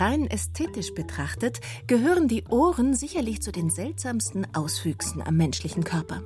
[0.00, 6.22] Rein ästhetisch betrachtet gehören die Ohren sicherlich zu den seltsamsten Auswüchsen am menschlichen Körper.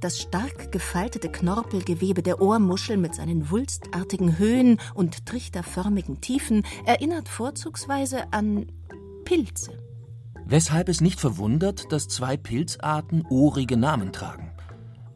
[0.00, 8.32] Das stark gefaltete Knorpelgewebe der Ohrmuschel mit seinen wulstartigen Höhen und trichterförmigen Tiefen erinnert vorzugsweise
[8.32, 8.66] an
[9.24, 9.72] Pilze.
[10.44, 14.52] Weshalb es nicht verwundert, dass zwei Pilzarten ohrige Namen tragen.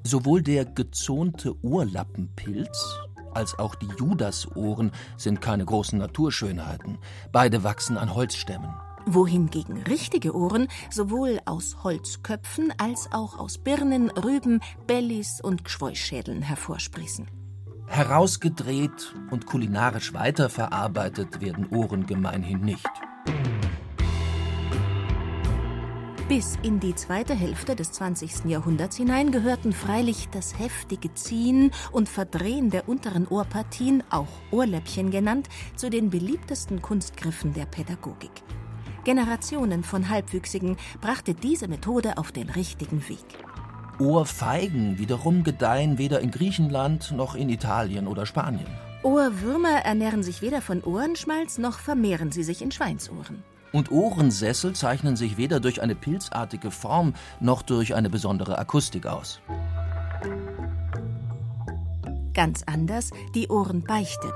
[0.02, 3.05] Sowohl der gezonte Ohrlappenpilz
[3.36, 6.98] als auch die Judasohren sind keine großen Naturschönheiten.
[7.30, 8.74] Beide wachsen an Holzstämmen.
[9.06, 17.28] Wohingegen richtige Ohren sowohl aus Holzköpfen als auch aus Birnen, Rüben, Bellis und Gschweuschädeln hervorsprießen.
[17.86, 22.90] Herausgedreht und kulinarisch weiterverarbeitet werden Ohren gemeinhin nicht.
[26.29, 28.47] Bis in die zweite Hälfte des 20.
[28.47, 35.49] Jahrhunderts hinein gehörten freilich das heftige Ziehen und Verdrehen der unteren Ohrpartien, auch Ohrläppchen genannt,
[35.77, 38.33] zu den beliebtesten Kunstgriffen der Pädagogik.
[39.05, 43.24] Generationen von Halbwüchsigen brachte diese Methode auf den richtigen Weg.
[44.01, 48.66] Ohrfeigen wiederum gedeihen weder in Griechenland noch in Italien oder Spanien.
[49.05, 53.45] Ohrwürmer ernähren sich weder von Ohrenschmalz noch vermehren sie sich in Schweinsohren.
[53.72, 59.40] Und Ohrensessel zeichnen sich weder durch eine pilzartige Form noch durch eine besondere Akustik aus.
[62.32, 64.32] Ganz anders die Ohrenbeichte.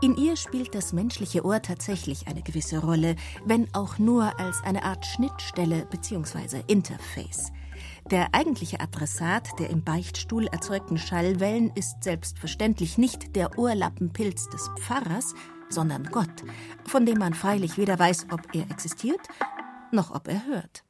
[0.00, 4.84] In ihr spielt das menschliche Ohr tatsächlich eine gewisse Rolle, wenn auch nur als eine
[4.84, 6.62] Art Schnittstelle bzw.
[6.66, 7.52] Interface.
[8.10, 15.34] Der eigentliche Adressat der im Beichtstuhl erzeugten Schallwellen ist selbstverständlich nicht der Ohrlappenpilz des Pfarrers,
[15.72, 16.44] sondern Gott,
[16.86, 19.20] von dem man freilich weder weiß, ob er existiert,
[19.90, 20.84] noch ob er hört.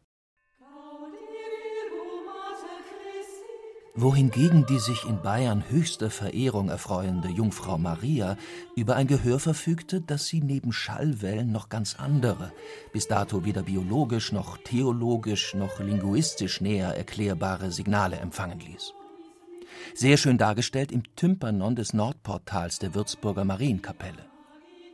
[3.95, 8.37] wohingegen die sich in Bayern höchster Verehrung erfreuende Jungfrau Maria
[8.75, 12.53] über ein Gehör verfügte, das sie neben Schallwellen noch ganz andere,
[12.93, 18.95] bis dato weder biologisch noch theologisch noch linguistisch näher erklärbare Signale empfangen ließ.
[19.95, 24.32] Sehr schön dargestellt im Tympanon des Nordportals der Würzburger Marienkapelle.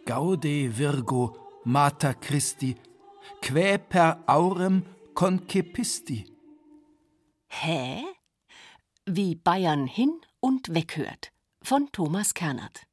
[0.08, 2.74] Gaude Virgo Mater Christi,
[3.42, 4.82] quae per aurem
[5.12, 6.24] concepisti.
[7.48, 8.04] Hä?
[9.04, 11.30] Wie Bayern hin und weghört
[11.62, 12.86] von Thomas Kernert.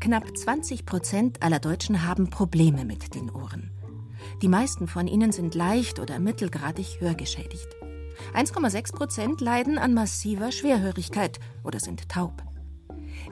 [0.00, 3.70] Knapp 20 Prozent aller Deutschen haben Probleme mit den Ohren.
[4.42, 7.68] Die meisten von ihnen sind leicht oder mittelgradig hörgeschädigt.
[8.34, 12.49] 1,6 Prozent leiden an massiver Schwerhörigkeit oder sind taub.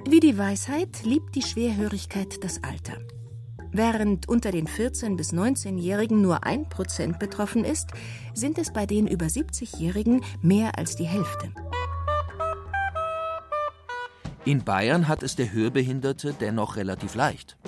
[0.09, 2.99] Wie die Weisheit liebt die Schwerhörigkeit das Alter.
[3.71, 7.91] Während unter den 14- bis 19-Jährigen nur ein Prozent betroffen ist,
[8.34, 11.53] sind es bei den über 70-Jährigen mehr als die Hälfte.
[14.44, 17.59] In Bayern hat es der Hörbehinderte dennoch relativ leicht.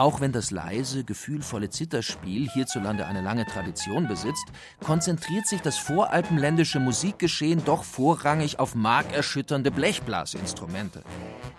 [0.00, 4.46] Auch wenn das leise, gefühlvolle Zitterspiel hierzulande eine lange Tradition besitzt,
[4.82, 11.02] konzentriert sich das voralpenländische Musikgeschehen doch vorrangig auf markerschütternde Blechblasinstrumente.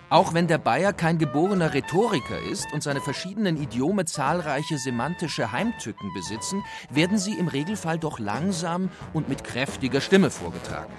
[0.10, 6.12] Auch wenn der Bayer kein geborener Rhetoriker ist und seine verschiedenen Idiome zahlreiche semantische Heimtücken
[6.16, 10.92] besitzen, werden sie im Regelfall doch langsam und mit kräftiger Stimme vorgetragen.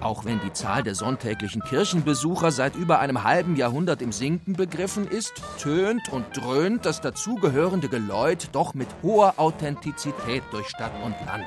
[0.00, 5.08] Auch wenn die Zahl der sonntäglichen Kirchenbesucher seit über einem halben Jahrhundert im Sinken begriffen
[5.08, 11.46] ist, tönt und dröhnt das dazugehörende Geläut doch mit hoher Authentizität durch Stadt und Land.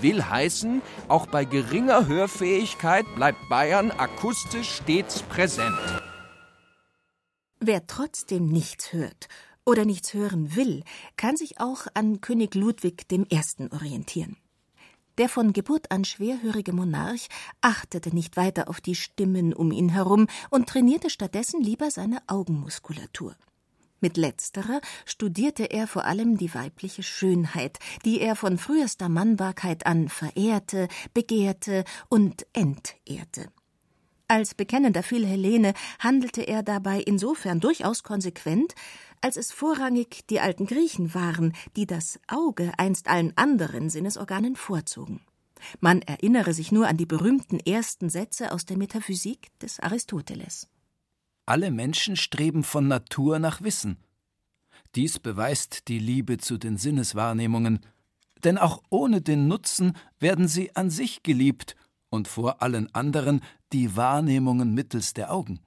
[0.00, 5.76] Will heißen, auch bei geringer Hörfähigkeit bleibt Bayern akustisch stets präsent.
[7.60, 9.28] Wer trotzdem nichts hört
[9.66, 10.82] oder nichts hören will,
[11.18, 13.22] kann sich auch an König Ludwig I.
[13.70, 14.36] orientieren.
[15.20, 17.28] Der von Geburt an schwerhörige Monarch
[17.60, 23.36] achtete nicht weiter auf die Stimmen um ihn herum und trainierte stattdessen lieber seine Augenmuskulatur.
[24.00, 30.08] Mit letzterer studierte er vor allem die weibliche Schönheit, die er von frühester Mannbarkeit an
[30.08, 33.50] verehrte, begehrte und entehrte.
[34.26, 38.74] Als bekennender Philhellene handelte er dabei insofern durchaus konsequent,
[39.20, 45.20] als es vorrangig die alten Griechen waren, die das Auge einst allen anderen Sinnesorganen vorzogen.
[45.80, 50.68] Man erinnere sich nur an die berühmten ersten Sätze aus der Metaphysik des Aristoteles.
[51.46, 53.98] Alle Menschen streben von Natur nach Wissen.
[54.94, 57.80] Dies beweist die Liebe zu den Sinneswahrnehmungen,
[58.44, 61.76] denn auch ohne den Nutzen werden sie an sich geliebt
[62.08, 63.40] und vor allen anderen
[63.72, 65.60] die Wahrnehmungen mittels der Augen.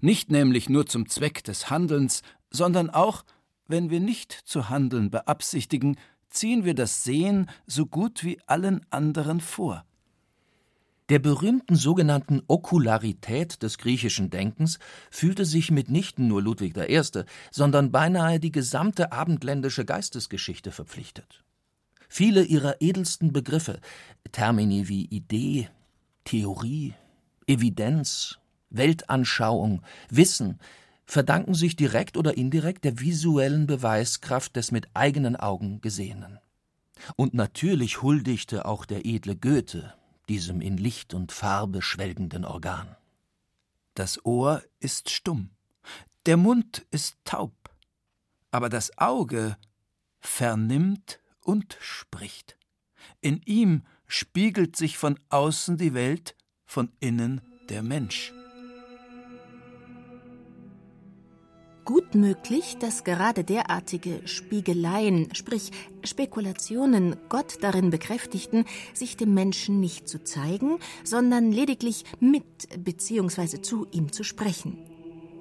[0.00, 3.24] Nicht nämlich nur zum Zweck des Handelns, sondern auch,
[3.66, 5.96] wenn wir nicht zu handeln beabsichtigen,
[6.28, 9.84] ziehen wir das Sehen so gut wie allen anderen vor.
[11.10, 14.78] Der berühmten sogenannten Okularität des griechischen Denkens
[15.10, 17.02] fühlte sich mitnichten nur Ludwig I.,
[17.50, 21.42] sondern beinahe die gesamte abendländische Geistesgeschichte verpflichtet.
[22.08, 23.80] Viele ihrer edelsten Begriffe,
[24.30, 25.68] Termini wie Idee,
[26.24, 26.94] Theorie,
[27.48, 28.38] Evidenz,
[28.70, 30.60] Weltanschauung, Wissen,
[31.10, 36.38] verdanken sich direkt oder indirekt der visuellen Beweiskraft des mit eigenen Augen Gesehenen.
[37.16, 39.94] Und natürlich huldigte auch der edle Goethe
[40.28, 42.94] diesem in Licht und Farbe schwelgenden Organ.
[43.94, 45.50] Das Ohr ist stumm,
[46.26, 47.54] der Mund ist taub,
[48.52, 49.56] aber das Auge
[50.20, 52.56] vernimmt und spricht.
[53.20, 58.32] In ihm spiegelt sich von außen die Welt, von innen der Mensch.
[61.84, 65.70] Gut möglich, dass gerade derartige Spiegeleien, sprich
[66.04, 72.44] Spekulationen, Gott darin bekräftigten, sich dem Menschen nicht zu zeigen, sondern lediglich mit
[72.76, 73.60] bzw.
[73.60, 74.78] zu ihm zu sprechen.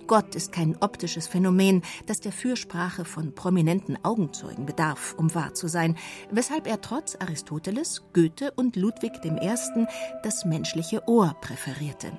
[0.07, 5.68] Gott ist kein optisches Phänomen, das der Fürsprache von prominenten Augenzeugen bedarf, um wahr zu
[5.68, 5.95] sein,
[6.31, 9.86] weshalb er trotz Aristoteles, Goethe und Ludwig I.
[10.24, 12.12] das menschliche Ohr präferierte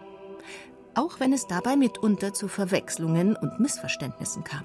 [0.94, 4.64] auch wenn es dabei mitunter zu Verwechslungen und Missverständnissen kam.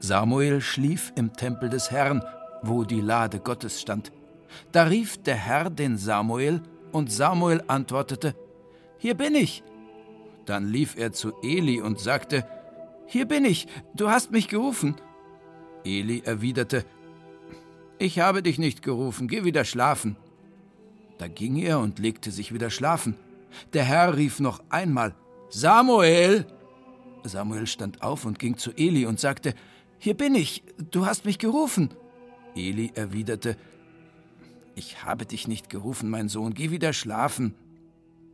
[0.00, 2.22] Samuel schlief im Tempel des Herrn,
[2.62, 4.12] wo die Lade Gottes stand.
[4.72, 6.62] Da rief der Herr den Samuel,
[6.92, 8.34] und Samuel antwortete,
[8.98, 9.62] Hier bin ich.
[10.46, 12.46] Dann lief er zu Eli und sagte,
[13.06, 14.96] Hier bin ich, du hast mich gerufen.
[15.84, 16.84] Eli erwiderte,
[17.98, 20.16] Ich habe dich nicht gerufen, geh wieder schlafen.
[21.18, 23.16] Da ging er und legte sich wieder schlafen.
[23.72, 25.14] Der Herr rief noch einmal
[25.50, 26.46] Samuel.
[27.24, 29.54] Samuel stand auf und ging zu Eli und sagte
[29.98, 31.90] Hier bin ich, du hast mich gerufen.
[32.54, 33.56] Eli erwiderte
[34.74, 37.54] Ich habe dich nicht gerufen, mein Sohn, geh wieder schlafen.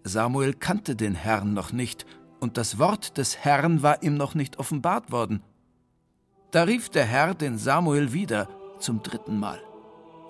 [0.04, 2.04] Samuel kannte den Herrn noch nicht,
[2.40, 5.42] und das Wort des Herrn war ihm noch nicht offenbart worden.
[6.50, 9.60] Da rief der Herr den Samuel wieder zum dritten Mal.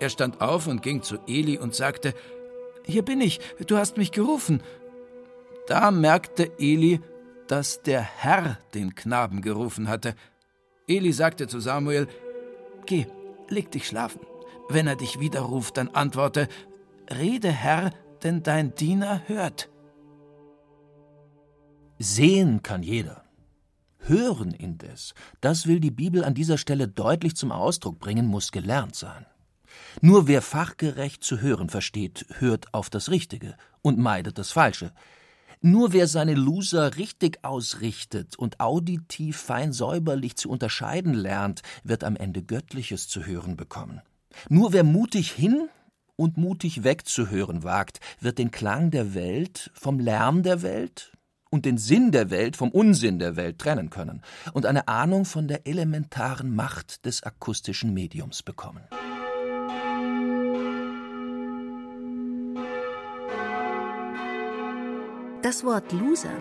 [0.01, 2.15] Er stand auf und ging zu Eli und sagte,
[2.87, 4.63] hier bin ich, du hast mich gerufen.
[5.67, 7.01] Da merkte Eli,
[7.47, 10.15] dass der Herr den Knaben gerufen hatte.
[10.87, 12.09] Eli sagte zu Samuel,
[12.87, 13.07] Geh,
[13.49, 14.21] leg dich schlafen.
[14.69, 16.49] Wenn er dich widerruft, dann antworte,
[17.11, 17.91] Rede, Herr,
[18.23, 19.71] denn dein Diener hört.
[21.99, 23.25] Sehen kann jeder.
[23.99, 28.95] Hören indes, das will die Bibel an dieser Stelle deutlich zum Ausdruck bringen, muss gelernt
[28.95, 29.25] sein.
[30.01, 34.93] Nur wer fachgerecht zu hören versteht, hört auf das Richtige und meidet das Falsche.
[35.61, 42.17] Nur wer seine Loser richtig ausrichtet und auditiv fein säuberlich zu unterscheiden lernt, wird am
[42.17, 44.03] Ende Göttliches zu hören bekommen.
[44.51, 45.69] Nur wer mutig hin
[46.17, 51.13] und mutig wegzuhören wagt, wird den Klang der Welt vom Lärm der Welt
[51.51, 54.23] und den Sinn der Welt vom Unsinn der Welt trennen können
[54.53, 58.83] und eine Ahnung von der elementaren Macht des akustischen Mediums bekommen.
[65.45, 66.33] Das Wort Loser,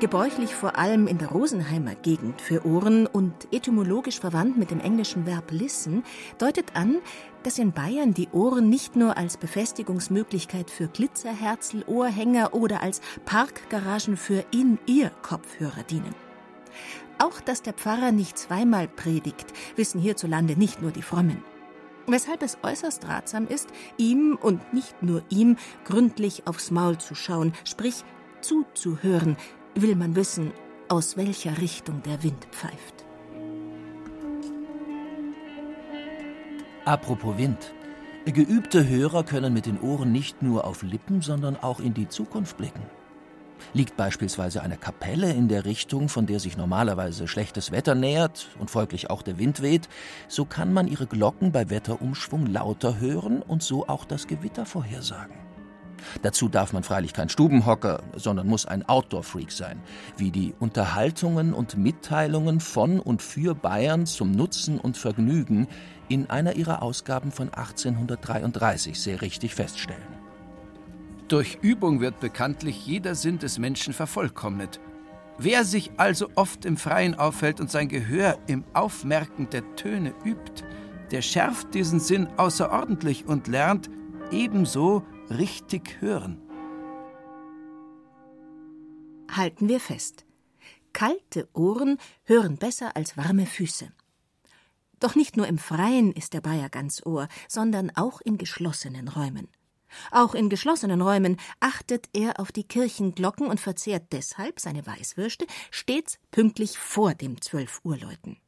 [0.00, 5.24] gebräuchlich vor allem in der Rosenheimer Gegend für Ohren und etymologisch verwandt mit dem englischen
[5.24, 6.02] Verb listen,
[6.36, 6.98] deutet an,
[7.42, 14.18] dass in Bayern die Ohren nicht nur als Befestigungsmöglichkeit für Glitzerherzel, Ohrhänger oder als Parkgaragen
[14.18, 16.14] für In-Ear-Kopfhörer dienen.
[17.16, 21.42] Auch dass der Pfarrer nicht zweimal predigt, wissen hierzulande nicht nur die Frommen.
[22.06, 27.54] Weshalb es äußerst ratsam ist, ihm und nicht nur ihm gründlich aufs Maul zu schauen,
[27.64, 28.04] sprich
[28.44, 29.36] zuzuhören,
[29.74, 30.52] will man wissen,
[30.88, 33.04] aus welcher Richtung der Wind pfeift.
[36.84, 37.72] Apropos Wind.
[38.26, 42.56] Geübte Hörer können mit den Ohren nicht nur auf Lippen, sondern auch in die Zukunft
[42.56, 42.82] blicken.
[43.72, 48.70] Liegt beispielsweise eine Kapelle in der Richtung, von der sich normalerweise schlechtes Wetter nähert und
[48.70, 49.88] folglich auch der Wind weht,
[50.28, 55.43] so kann man ihre Glocken bei Wetterumschwung lauter hören und so auch das Gewitter vorhersagen.
[56.22, 59.80] Dazu darf man freilich kein Stubenhocker, sondern muss ein Outdoor-Freak sein,
[60.16, 65.68] wie die Unterhaltungen und Mitteilungen von und für Bayern zum Nutzen und Vergnügen
[66.08, 70.02] in einer ihrer Ausgaben von 1833 sehr richtig feststellen.
[71.28, 74.78] Durch Übung wird bekanntlich jeder Sinn des Menschen vervollkommnet.
[75.38, 80.64] Wer sich also oft im Freien aufhält und sein Gehör im Aufmerken der Töne übt,
[81.10, 83.90] der schärft diesen Sinn außerordentlich und lernt
[84.30, 86.40] ebenso richtig hören.
[89.30, 90.24] Halten wir fest.
[90.92, 93.90] Kalte Ohren hören besser als warme Füße.
[95.00, 99.48] Doch nicht nur im Freien ist der Bayer ganz Ohr, sondern auch in geschlossenen Räumen.
[100.10, 106.18] Auch in geschlossenen Räumen achtet er auf die Kirchenglocken und verzehrt deshalb seine Weißwürste stets
[106.30, 108.38] pünktlich vor dem Zwölf Uhr läuten.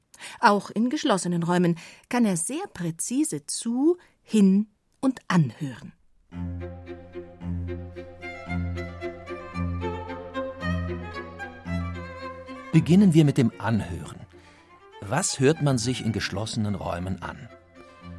[0.40, 1.78] Auch in geschlossenen Räumen
[2.08, 4.68] kann er sehr präzise zu, hin
[5.00, 5.92] und anhören.
[12.72, 14.20] Beginnen wir mit dem Anhören.
[15.00, 17.48] Was hört man sich in geschlossenen Räumen an?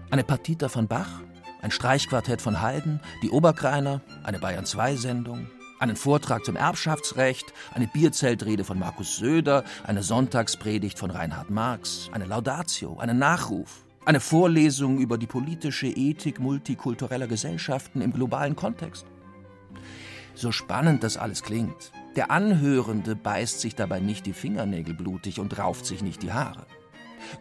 [0.10, 1.22] Eine Partita von Bach,
[1.62, 5.48] ein Streichquartett von Haydn, die Oberkreiner, eine Bayern-2-Sendung,
[5.80, 12.26] einen Vortrag zum Erbschaftsrecht, eine Bierzeltrede von Markus Söder, eine Sonntagspredigt von Reinhard Marx, eine
[12.26, 19.06] Laudatio, einen Nachruf, eine Vorlesung über die politische Ethik multikultureller Gesellschaften im globalen Kontext.
[20.34, 25.58] So spannend das alles klingt, der Anhörende beißt sich dabei nicht die Fingernägel blutig und
[25.60, 26.66] rauft sich nicht die Haare.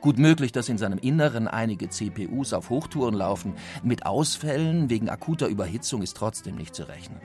[0.01, 3.55] Gut möglich, dass in seinem Inneren einige CPUs auf Hochtouren laufen.
[3.85, 7.21] Mit Ausfällen wegen akuter Überhitzung ist trotzdem nicht zu rechnen.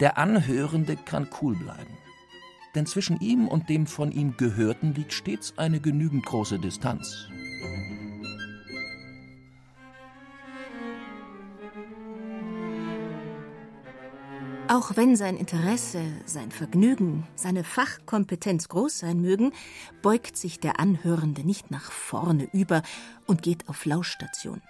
[0.00, 1.96] Der Anhörende kann cool bleiben.
[2.74, 7.28] Denn zwischen ihm und dem von ihm Gehörten liegt stets eine genügend große Distanz.
[14.72, 19.52] Auch wenn sein Interesse, sein Vergnügen, seine Fachkompetenz groß sein mögen,
[20.00, 22.80] beugt sich der Anhörende nicht nach vorne über
[23.26, 24.62] und geht auf Lauschstation.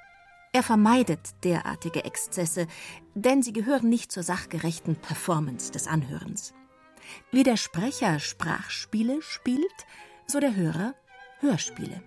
[0.52, 2.66] Er vermeidet derartige Exzesse,
[3.14, 6.52] denn sie gehören nicht zur sachgerechten Performance des Anhörens.
[7.30, 9.86] Wie der Sprecher Sprachspiele spielt,
[10.26, 10.96] so der Hörer
[11.38, 12.02] Hörspiele.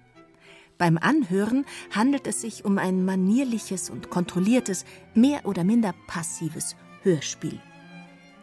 [0.78, 4.84] Beim Anhören handelt es sich um ein manierliches und kontrolliertes,
[5.14, 7.62] mehr oder minder passives Hörspiel.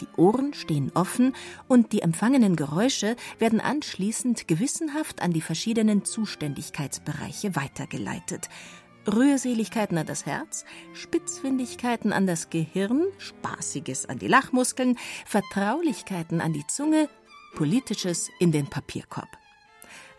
[0.02, 1.32] Die Ohren stehen offen
[1.68, 8.48] und die empfangenen Geräusche werden anschließend gewissenhaft an die verschiedenen Zuständigkeitsbereiche weitergeleitet,
[9.06, 16.66] Rührseligkeiten an das Herz, Spitzfindigkeiten an das Gehirn, Spaßiges an die Lachmuskeln, Vertraulichkeiten an die
[16.66, 17.08] Zunge,
[17.54, 19.41] Politisches in den Papierkorb.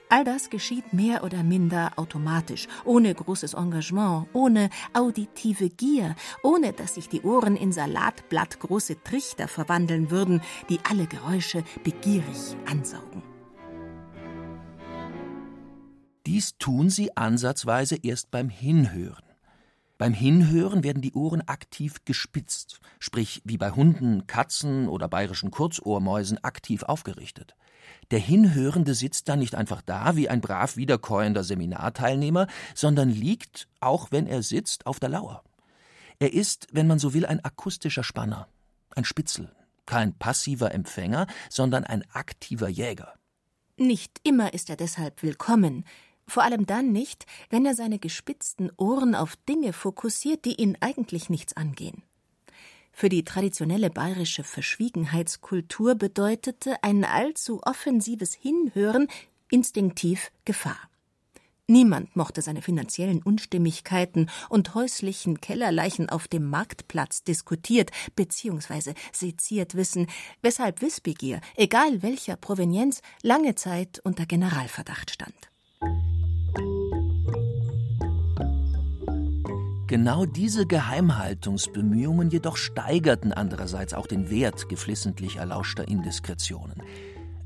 [0.09, 6.95] All das geschieht mehr oder minder automatisch, ohne großes Engagement, ohne auditive Gier, ohne dass
[6.95, 13.23] sich die Ohren in salatblattgroße Trichter verwandeln würden, die alle Geräusche begierig ansaugen.
[16.25, 19.25] Dies tun sie ansatzweise erst beim Hinhören.
[19.97, 26.43] Beim Hinhören werden die Ohren aktiv gespitzt, sprich wie bei Hunden, Katzen oder bayerischen Kurzohrmäusen
[26.43, 27.55] aktiv aufgerichtet.
[28.11, 34.11] Der Hinhörende sitzt dann nicht einfach da wie ein brav wiederkäuender Seminarteilnehmer, sondern liegt, auch
[34.11, 35.43] wenn er sitzt, auf der Lauer.
[36.19, 38.47] Er ist, wenn man so will, ein akustischer Spanner,
[38.95, 39.51] ein Spitzel,
[39.85, 43.13] kein passiver Empfänger, sondern ein aktiver Jäger.
[43.77, 45.83] Nicht immer ist er deshalb willkommen,
[46.27, 51.29] vor allem dann nicht, wenn er seine gespitzten Ohren auf Dinge fokussiert, die ihn eigentlich
[51.29, 52.03] nichts angehen.
[52.93, 59.07] Für die traditionelle bayerische Verschwiegenheitskultur bedeutete ein allzu offensives Hinhören
[59.49, 60.79] instinktiv Gefahr.
[61.67, 68.93] Niemand mochte seine finanziellen Unstimmigkeiten und häuslichen Kellerleichen auf dem Marktplatz diskutiert bzw.
[69.13, 70.07] seziert wissen,
[70.41, 75.52] weshalb Wissbegier, egal welcher Provenienz, lange Zeit unter Generalverdacht stand.
[79.93, 86.81] Genau diese Geheimhaltungsbemühungen jedoch steigerten andererseits auch den Wert geflissentlich erlauschter Indiskretionen.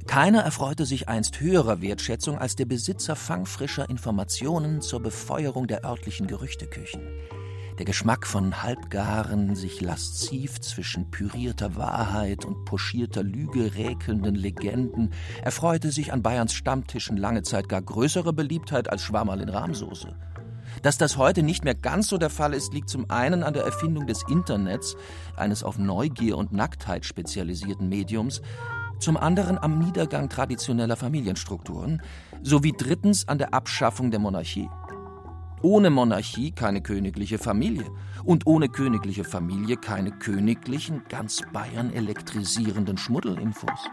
[0.06, 6.26] Keiner erfreute sich einst höherer Wertschätzung als der Besitzer fangfrischer Informationen zur Befeuerung der örtlichen
[6.26, 7.02] Gerüchteküchen.
[7.80, 15.12] Der Geschmack von halbgaren, sich lasziv zwischen pürierter Wahrheit und pochierter Lüge räkelnden Legenden
[15.44, 20.16] erfreute sich an Bayerns Stammtischen lange Zeit gar größere Beliebtheit als Schwammerl in Rahmsoße.
[20.82, 23.64] Dass das heute nicht mehr ganz so der Fall ist, liegt zum einen an der
[23.64, 24.96] Erfindung des Internets,
[25.36, 28.42] eines auf Neugier und Nacktheit spezialisierten Mediums,
[29.00, 32.02] zum anderen am Niedergang traditioneller Familienstrukturen,
[32.42, 34.70] sowie drittens an der Abschaffung der Monarchie.
[35.64, 37.86] Ohne Monarchie keine königliche Familie
[38.24, 43.90] und ohne königliche Familie keine königlichen, ganz Bayern elektrisierenden Schmuddelinfos.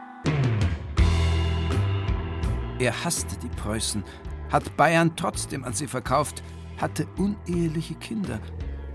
[2.79, 4.05] Er hasste die Preußen,
[4.51, 6.43] hat Bayern trotzdem an sie verkauft,
[6.79, 8.41] hatte uneheliche Kinder,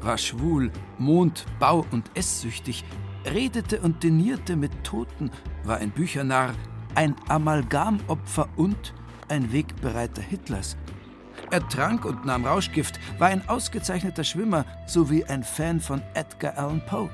[0.01, 2.83] war schwul, mond-, bau- und esssüchtig,
[3.25, 5.31] redete und dinierte mit Toten,
[5.63, 6.53] war ein Büchernarr,
[6.95, 8.93] ein Amalgamopfer und
[9.27, 10.77] ein Wegbereiter Hitlers.
[11.51, 16.85] Er trank und nahm Rauschgift, war ein ausgezeichneter Schwimmer sowie ein Fan von Edgar Allan
[16.85, 17.09] Poe.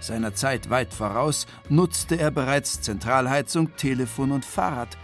[0.00, 4.98] Seiner Zeit weit voraus nutzte er bereits Zentralheizung, Telefon und Fahrrad,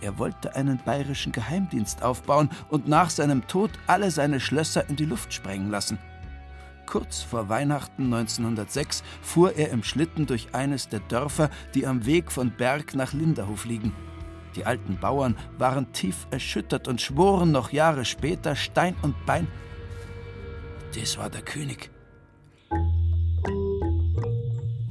[0.00, 5.04] er wollte einen bayerischen Geheimdienst aufbauen und nach seinem Tod alle seine Schlösser in die
[5.04, 5.98] Luft sprengen lassen.
[6.86, 12.32] kurz vor Weihnachten 1906 fuhr er im Schlitten durch eines der Dörfer, die am Weg
[12.32, 13.92] von Berg nach Linderhof liegen.
[14.56, 19.46] Die alten Bauern waren tief erschüttert und schworen noch Jahre später Stein und Bein.
[20.98, 21.90] Das war der König.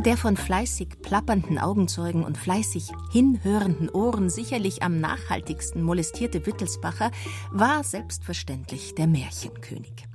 [0.06, 7.12] Der von fleißig plappernden Augenzeugen und fleißig hinhörenden Ohren sicherlich am nachhaltigsten molestierte Wittelsbacher
[7.51, 10.08] war selbstverständlich der Märchenkönig.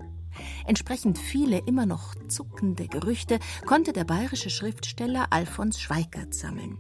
[0.67, 6.79] Entsprechend viele immer noch zuckende Gerüchte konnte der bayerische Schriftsteller Alfons Schweigert sammeln.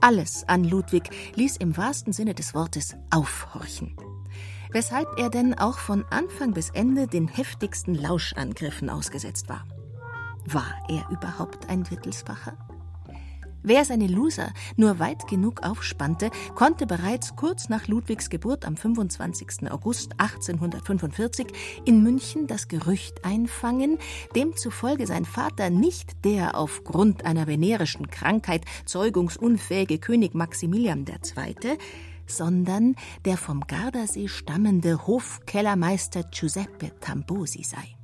[0.00, 3.96] Alles an Ludwig ließ im wahrsten Sinne des Wortes aufhorchen.
[4.70, 9.64] Weshalb er denn auch von Anfang bis Ende den heftigsten Lauschangriffen ausgesetzt war.
[10.46, 12.56] War er überhaupt ein Wittelsbacher?
[13.64, 19.70] Wer seine Loser nur weit genug aufspannte, konnte bereits kurz nach Ludwigs Geburt am 25.
[19.70, 21.46] August 1845
[21.84, 23.98] in München das Gerücht einfangen,
[24.34, 31.78] demzufolge sein Vater nicht der aufgrund einer venerischen Krankheit zeugungsunfähige König Maximilian II.,
[32.26, 38.01] sondern der vom Gardasee stammende Hofkellermeister Giuseppe Tambosi sei.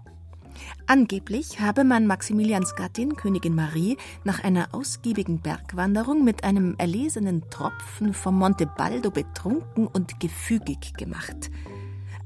[0.87, 8.15] Angeblich habe man Maximilians Gattin, Königin Marie, nach einer ausgiebigen Bergwanderung mit einem erlesenen Tropfen
[8.15, 11.51] vom Monte Baldo betrunken und gefügig gemacht.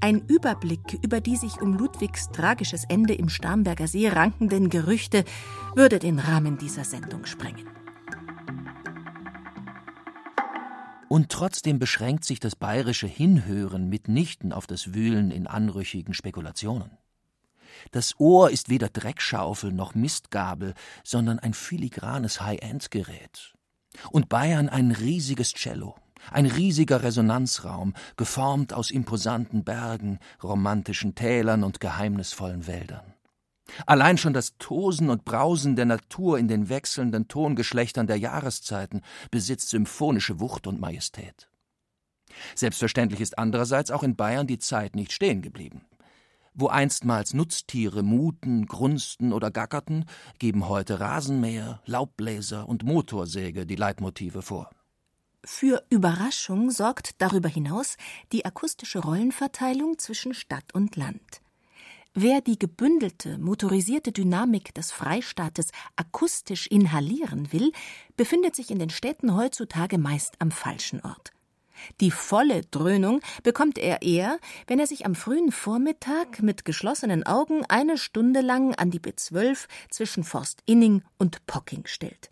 [0.01, 5.25] Ein Überblick über die sich um Ludwigs tragisches Ende im Starnberger See rankenden Gerüchte
[5.77, 7.69] würde den Rahmen dieser Sendung sprengen.
[11.09, 16.91] Und trotzdem beschränkt sich das bayerische Hinhören mitnichten auf das Wühlen in anrüchigen Spekulationen.
[17.91, 20.75] Das Ohr ist weder Dreckschaufel noch Mistgabel,
[21.05, 23.55] sondern ein filigranes High-End-Gerät.
[24.11, 25.97] Und Bayern ein riesiges Cello,
[26.31, 33.15] ein riesiger Resonanzraum, geformt aus imposanten Bergen, romantischen Tälern und geheimnisvollen Wäldern.
[33.87, 39.71] Allein schon das Tosen und Brausen der Natur in den wechselnden Tongeschlechtern der Jahreszeiten besitzt
[39.71, 41.49] symphonische Wucht und Majestät.
[42.55, 45.85] Selbstverständlich ist andererseits auch in Bayern die Zeit nicht stehen geblieben.
[46.55, 50.05] Wo einstmals Nutztiere muten, grunzten oder gackerten,
[50.39, 54.71] geben heute Rasenmäher, Laubbläser und Motorsäge die Leitmotive vor.
[55.45, 57.97] Für Überraschung sorgt darüber hinaus
[58.33, 61.41] die akustische Rollenverteilung zwischen Stadt und Land.
[62.15, 67.73] Wer die gebündelte, motorisierte Dynamik des Freistaates akustisch inhalieren will,
[68.17, 71.33] befindet sich in den Städten heutzutage meist am falschen Ort.
[72.01, 77.65] Die volle Dröhnung bekommt er eher, wenn er sich am frühen Vormittag mit geschlossenen Augen
[77.69, 82.31] eine Stunde lang an die B12 zwischen Forst Inning und Pocking stellt.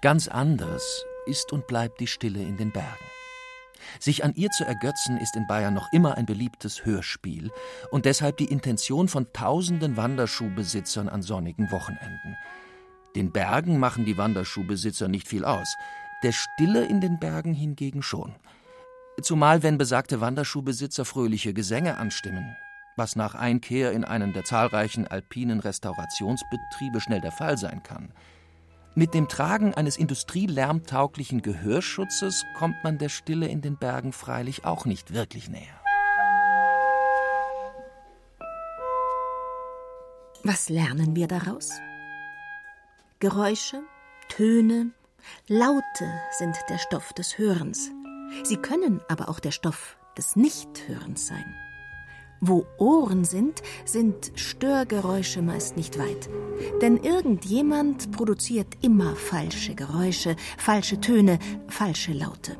[0.00, 3.17] Ganz anders ist und bleibt die Stille in den Bergen.
[4.00, 7.50] Sich an ihr zu ergötzen, ist in Bayern noch immer ein beliebtes Hörspiel
[7.90, 12.36] und deshalb die Intention von tausenden Wanderschuhbesitzern an sonnigen Wochenenden.
[13.16, 15.76] Den Bergen machen die Wanderschuhbesitzer nicht viel aus,
[16.22, 18.34] der Stille in den Bergen hingegen schon.
[19.22, 22.56] Zumal wenn besagte Wanderschuhbesitzer fröhliche Gesänge anstimmen,
[22.96, 28.12] was nach Einkehr in einen der zahlreichen alpinen Restaurationsbetriebe schnell der Fall sein kann–
[28.98, 34.86] mit dem Tragen eines industrielärmtauglichen Gehörschutzes kommt man der Stille in den Bergen freilich auch
[34.86, 35.80] nicht wirklich näher.
[40.42, 41.70] Was lernen wir daraus?
[43.20, 43.82] Geräusche,
[44.28, 44.90] Töne,
[45.46, 47.92] Laute sind der Stoff des Hörens.
[48.42, 51.54] Sie können aber auch der Stoff des Nichthörens sein.
[52.40, 56.28] Wo Ohren sind, sind Störgeräusche meist nicht weit.
[56.80, 62.56] Denn irgendjemand produziert immer falsche Geräusche, falsche Töne, falsche Laute.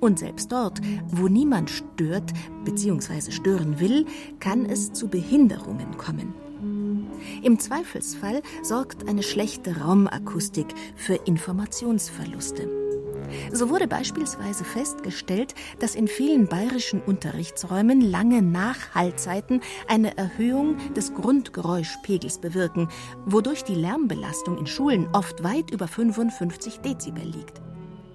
[0.00, 2.32] Und selbst dort, wo niemand stört
[2.64, 3.30] bzw.
[3.30, 4.06] stören will,
[4.38, 6.34] kann es zu Behinderungen kommen.
[7.42, 12.79] Im Zweifelsfall sorgt eine schlechte Raumakustik für Informationsverluste.
[13.52, 22.40] So wurde beispielsweise festgestellt, dass in vielen bayerischen Unterrichtsräumen lange Nachhallzeiten eine Erhöhung des Grundgeräuschpegels
[22.40, 22.88] bewirken,
[23.24, 27.60] wodurch die Lärmbelastung in Schulen oft weit über 55 Dezibel liegt.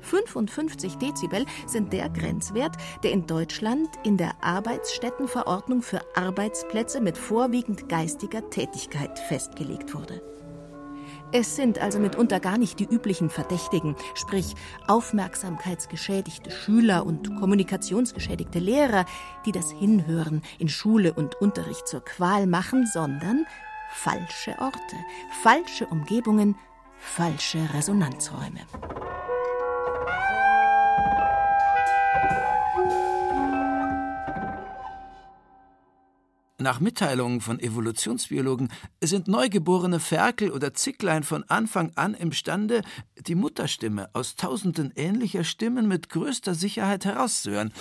[0.05, 7.89] 55 Dezibel sind der Grenzwert, der in Deutschland in der Arbeitsstättenverordnung für Arbeitsplätze mit vorwiegend
[7.89, 10.21] geistiger Tätigkeit festgelegt wurde.
[11.37, 14.55] Es sind also mitunter gar nicht die üblichen Verdächtigen, sprich
[14.87, 19.05] aufmerksamkeitsgeschädigte Schüler und kommunikationsgeschädigte Lehrer,
[19.45, 23.45] die das Hinhören in Schule und Unterricht zur Qual machen, sondern
[23.91, 24.95] falsche Orte,
[25.43, 26.55] falsche Umgebungen,
[26.99, 28.61] falsche Resonanzräume.
[36.65, 42.81] Nach Mitteilungen von Evolutionsbiologen sind neugeborene Ferkel oder Zicklein von Anfang an imstande,
[43.19, 47.71] die Mutterstimme aus tausenden ähnlicher Stimmen mit größter Sicherheit herauszuhören.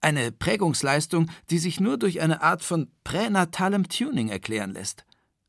[0.00, 5.04] Eine Prägungsleistung, die sich nur durch eine Art von pränatalem Tuning erklären lässt.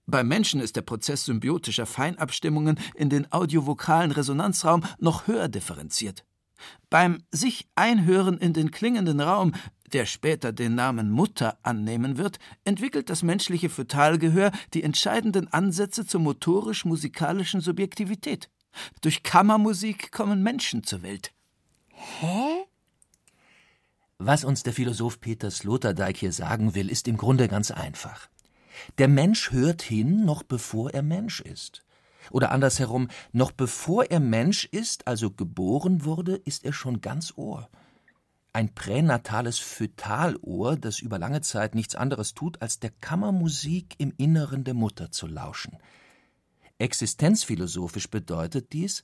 [0.05, 6.25] Beim Menschen ist der Prozess symbiotischer Feinabstimmungen in den audiovokalen Resonanzraum noch höher differenziert.
[6.89, 9.53] Beim sich Einhören in den klingenden Raum
[9.93, 16.21] der später den Namen Mutter annehmen wird, entwickelt das menschliche Fötalgehör die entscheidenden Ansätze zur
[16.21, 18.49] motorisch-musikalischen Subjektivität.
[19.01, 21.31] Durch Kammermusik kommen Menschen zur Welt.
[21.89, 22.65] Hä?
[24.17, 28.29] Was uns der Philosoph Peter Sloterdijk hier sagen will, ist im Grunde ganz einfach.
[28.97, 31.83] Der Mensch hört hin, noch bevor er Mensch ist.
[32.31, 37.69] Oder andersherum, noch bevor er Mensch ist, also geboren wurde, ist er schon ganz Ohr
[38.55, 44.63] ein pränatales Fötalohr, das über lange Zeit nichts anderes tut, als der Kammermusik im Inneren
[44.63, 45.77] der Mutter zu lauschen.
[46.77, 49.03] Existenzphilosophisch bedeutet dies,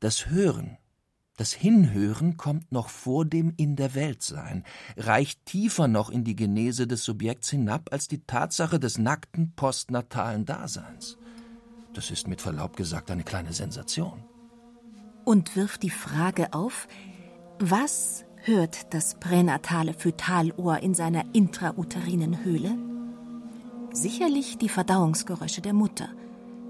[0.00, 0.76] das Hören,
[1.38, 4.62] das Hinhören kommt noch vor dem In der Welt sein,
[4.98, 10.44] reicht tiefer noch in die Genese des Subjekts hinab als die Tatsache des nackten postnatalen
[10.44, 11.16] Daseins.
[11.94, 14.22] Das ist mit Verlaub gesagt eine kleine Sensation.
[15.24, 16.88] Und wirft die Frage auf,
[17.58, 22.76] was hört das pränatale Fötalohr in seiner intrauterinen Höhle?
[23.92, 26.08] Sicherlich die Verdauungsgeräusche der Mutter,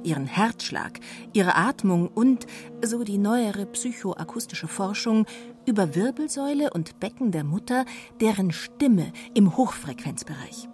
[0.02, 1.00] ihren Herzschlag,
[1.32, 2.46] ihre Atmung und,
[2.84, 5.24] so die neuere psychoakustische Forschung,
[5.64, 7.86] über Wirbelsäule und Becken der Mutter
[8.20, 10.68] deren Stimme im Hochfrequenzbereich.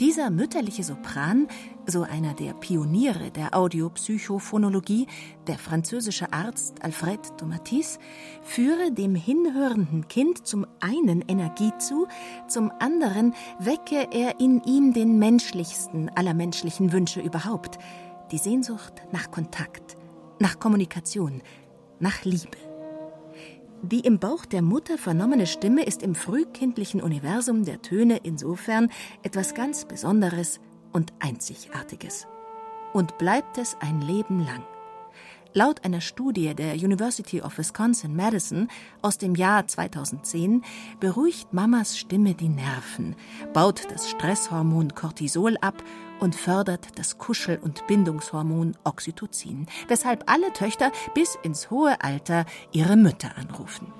[0.00, 1.46] Dieser mütterliche Sopran,
[1.86, 5.06] so einer der Pioniere der Audiopsychophonologie,
[5.46, 8.00] der französische Arzt Alfred Tomatis,
[8.42, 12.08] führe dem hinhörenden Kind zum einen Energie zu,
[12.48, 17.78] zum anderen wecke er in ihm den menschlichsten aller menschlichen Wünsche überhaupt,
[18.32, 19.96] die Sehnsucht nach Kontakt,
[20.40, 21.40] nach Kommunikation,
[22.00, 22.63] nach Liebe.
[23.90, 28.88] Die im Bauch der Mutter vernommene Stimme ist im frühkindlichen Universum der Töne insofern
[29.22, 30.58] etwas ganz Besonderes
[30.92, 32.26] und Einzigartiges.
[32.94, 34.62] Und bleibt es ein Leben lang.
[35.52, 38.68] Laut einer Studie der University of Wisconsin-Madison
[39.02, 40.64] aus dem Jahr 2010
[40.98, 43.14] beruhigt Mamas Stimme die Nerven,
[43.52, 45.84] baut das Stresshormon Cortisol ab
[46.20, 52.96] und fördert das Kuschel- und Bindungshormon Oxytocin, weshalb alle Töchter bis ins hohe Alter ihre
[52.96, 53.92] Mütter anrufen.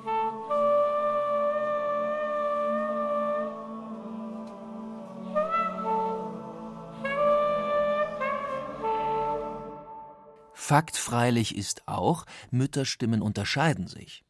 [10.66, 14.24] Fakt freilich ist auch, Mütterstimmen unterscheiden sich.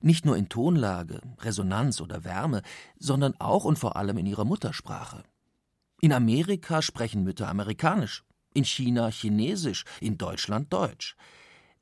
[0.00, 2.62] Nicht nur in Tonlage, Resonanz oder Wärme,
[2.98, 5.24] sondern auch und vor allem in ihrer Muttersprache.
[6.00, 11.16] In Amerika sprechen Mütter amerikanisch, in China chinesisch, in Deutschland deutsch.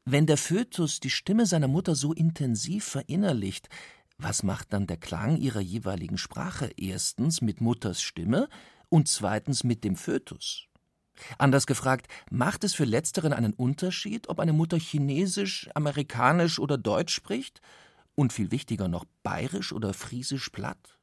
[0.05, 3.68] Wenn der Fötus die Stimme seiner Mutter so intensiv verinnerlicht,
[4.18, 8.48] was macht dann der Klang ihrer jeweiligen Sprache erstens mit Mutters Stimme
[8.88, 10.66] und zweitens mit dem Fötus?
[11.38, 17.14] Anders gefragt, macht es für Letzteren einen Unterschied, ob eine Mutter Chinesisch, Amerikanisch oder Deutsch
[17.14, 17.61] spricht?
[18.14, 20.98] Und viel wichtiger noch, Bayerisch oder Friesisch platt?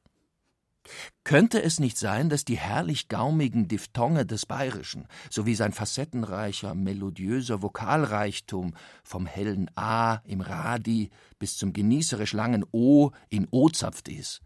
[1.24, 7.62] Könnte es nicht sein, dass die herrlich gaumigen Diphthonge des Bayerischen sowie sein facettenreicher, melodiöser
[7.62, 14.40] Vokalreichtum vom hellen A im Radi bis zum genießerisch langen O in O-Zapft ist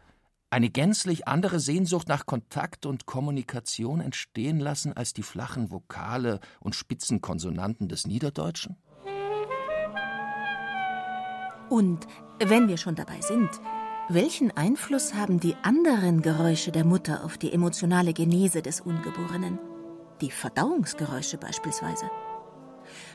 [0.55, 6.77] eine gänzlich andere Sehnsucht nach Kontakt und Kommunikation entstehen lassen als die flachen Vokale und
[6.77, 8.77] Spitzenkonsonanten des Niederdeutschen?
[11.69, 12.07] Und
[12.39, 13.51] wenn wir schon dabei sind,
[14.09, 19.59] welchen Einfluss haben die anderen Geräusche der Mutter auf die emotionale Genese des Ungeborenen?
[20.21, 22.11] Die Verdauungsgeräusche beispielsweise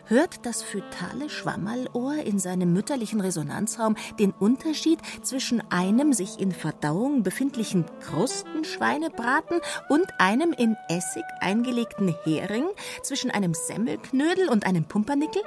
[0.05, 7.21] hört das fötale Schwammerlohr in seinem mütterlichen Resonanzraum den Unterschied zwischen einem sich in Verdauung
[7.21, 12.65] befindlichen Krustenschweinebraten und einem in Essig eingelegten Hering,
[13.03, 15.43] zwischen einem Semmelknödel und einem Pumpernickel?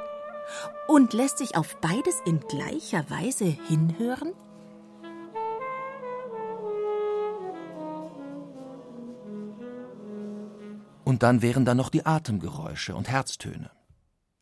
[0.87, 4.35] Und lässt sich auf beides in gleicher Weise hinhören?
[11.13, 13.71] Und dann wären da noch die Atemgeräusche und Herztöne.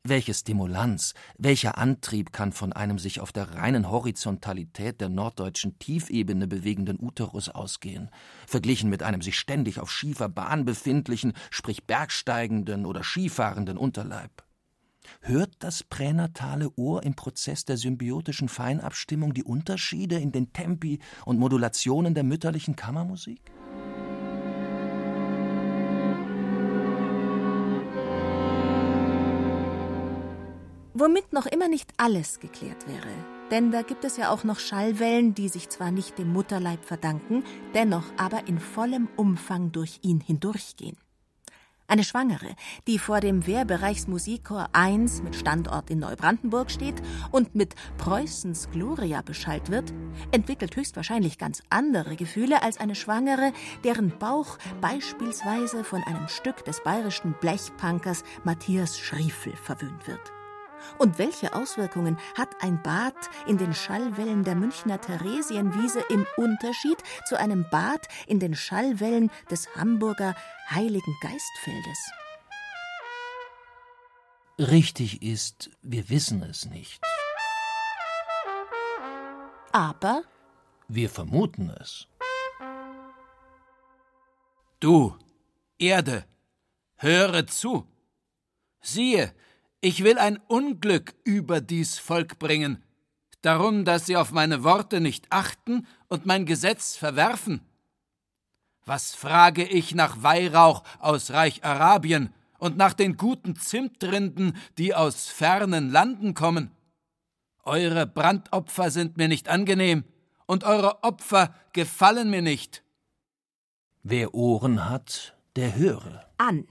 [0.05, 6.47] Welche Stimulanz, welcher Antrieb kann von einem sich auf der reinen Horizontalität der norddeutschen Tiefebene
[6.47, 8.09] bewegenden Uterus ausgehen,
[8.47, 14.45] verglichen mit einem sich ständig auf schiefer Bahn befindlichen, sprich bergsteigenden oder skifahrenden Unterleib?
[15.23, 21.41] Hört das pränatale Ohr im Prozess der symbiotischen Feinabstimmung die Unterschiede in den Tempi und
[21.41, 23.51] Modulationen der mütterlichen Kammermusik?
[31.01, 33.09] Womit noch immer nicht alles geklärt wäre.
[33.51, 37.43] Denn da gibt es ja auch noch Schallwellen, die sich zwar nicht dem Mutterleib verdanken,
[37.73, 40.99] dennoch aber in vollem Umfang durch ihn hindurchgehen.
[41.89, 42.55] Eine Schwangere,
[42.87, 49.71] die vor dem Wehrbereichsmusikchor 1 mit Standort in Neubrandenburg steht und mit Preußens Gloria beschallt
[49.71, 49.95] wird,
[50.33, 56.83] entwickelt höchstwahrscheinlich ganz andere Gefühle als eine Schwangere, deren Bauch beispielsweise von einem Stück des
[56.83, 60.31] bayerischen Blechpunkers Matthias Schriefel verwöhnt wird.
[60.99, 63.15] Und welche Auswirkungen hat ein Bad
[63.47, 69.75] in den Schallwellen der Münchner Theresienwiese im Unterschied zu einem Bad in den Schallwellen des
[69.77, 70.35] Hamburger
[70.71, 72.11] Heiligen Geistfeldes?
[74.59, 77.01] Richtig ist, wir wissen es nicht.
[79.73, 80.23] Aber
[80.89, 82.09] wir vermuten es.
[84.81, 85.17] Du,
[85.79, 86.25] Erde,
[86.97, 87.87] höre zu.
[88.81, 89.35] Siehe,
[89.81, 92.83] ich will ein Unglück über dies Volk bringen,
[93.43, 97.61] darum, dass sie auf meine Worte nicht achten und mein Gesetz verwerfen.
[98.85, 105.29] Was frage ich nach Weihrauch aus Reich Arabien und nach den guten Zimtrinden, die aus
[105.29, 106.71] fernen Landen kommen?
[107.63, 110.05] Eure Brandopfer sind mir nicht angenehm,
[110.51, 112.83] und eure Opfer gefallen mir nicht.
[114.03, 116.27] Wer Ohren hat, der höre.
[116.39, 116.67] An.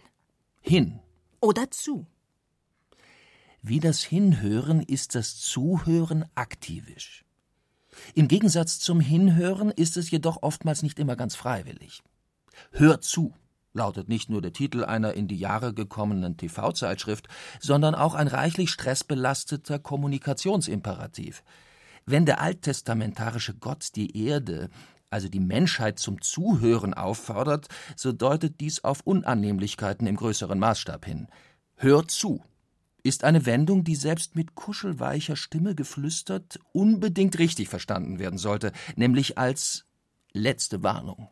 [0.59, 0.99] Hin.
[1.39, 2.05] Oder zu.
[3.61, 7.25] Wie das Hinhören ist das Zuhören aktivisch.
[8.13, 12.01] Im Gegensatz zum Hinhören ist es jedoch oftmals nicht immer ganz freiwillig.
[12.71, 13.33] Hör zu
[13.73, 17.27] lautet nicht nur der Titel einer in die Jahre gekommenen TV-Zeitschrift,
[17.59, 21.43] sondern auch ein reichlich stressbelasteter Kommunikationsimperativ.
[22.05, 24.69] Wenn der alttestamentarische Gott die Erde,
[25.09, 31.27] also die Menschheit zum Zuhören auffordert, so deutet dies auf Unannehmlichkeiten im größeren Maßstab hin.
[31.75, 32.43] Hör zu
[33.03, 39.37] ist eine Wendung, die selbst mit kuschelweicher Stimme geflüstert unbedingt richtig verstanden werden sollte, nämlich
[39.37, 39.85] als
[40.33, 41.29] letzte Warnung.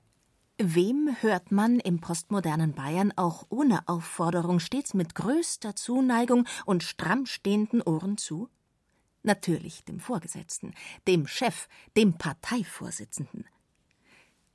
[0.60, 7.28] Wem hört man im postmodernen Bayern auch ohne Aufforderung stets mit größter Zuneigung und stramm
[7.28, 8.50] stehenden Ohren zu?
[9.22, 10.74] Natürlich dem Vorgesetzten,
[11.08, 13.46] dem Chef, dem Parteivorsitzenden.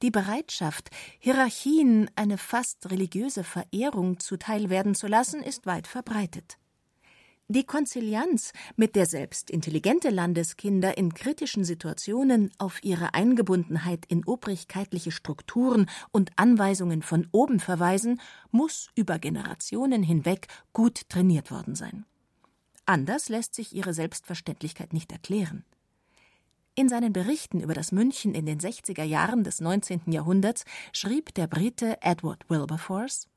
[0.03, 6.59] Die Bereitschaft, Hierarchien eine fast religiöse Verehrung zuteil werden zu lassen, ist weit verbreitet.
[7.49, 15.11] Die Konzilianz, mit der selbst intelligente Landeskinder in kritischen Situationen auf ihre Eingebundenheit in obrigkeitliche
[15.11, 22.07] Strukturen und Anweisungen von oben verweisen, muss über Generationen hinweg gut trainiert worden sein.
[22.87, 25.65] Anders lässt sich ihre Selbstverständlichkeit nicht erklären.
[26.75, 30.11] In seinen Berichten über das München in den 60er Jahren des 19.
[30.11, 33.29] Jahrhunderts schrieb der Brite Edward Wilberforce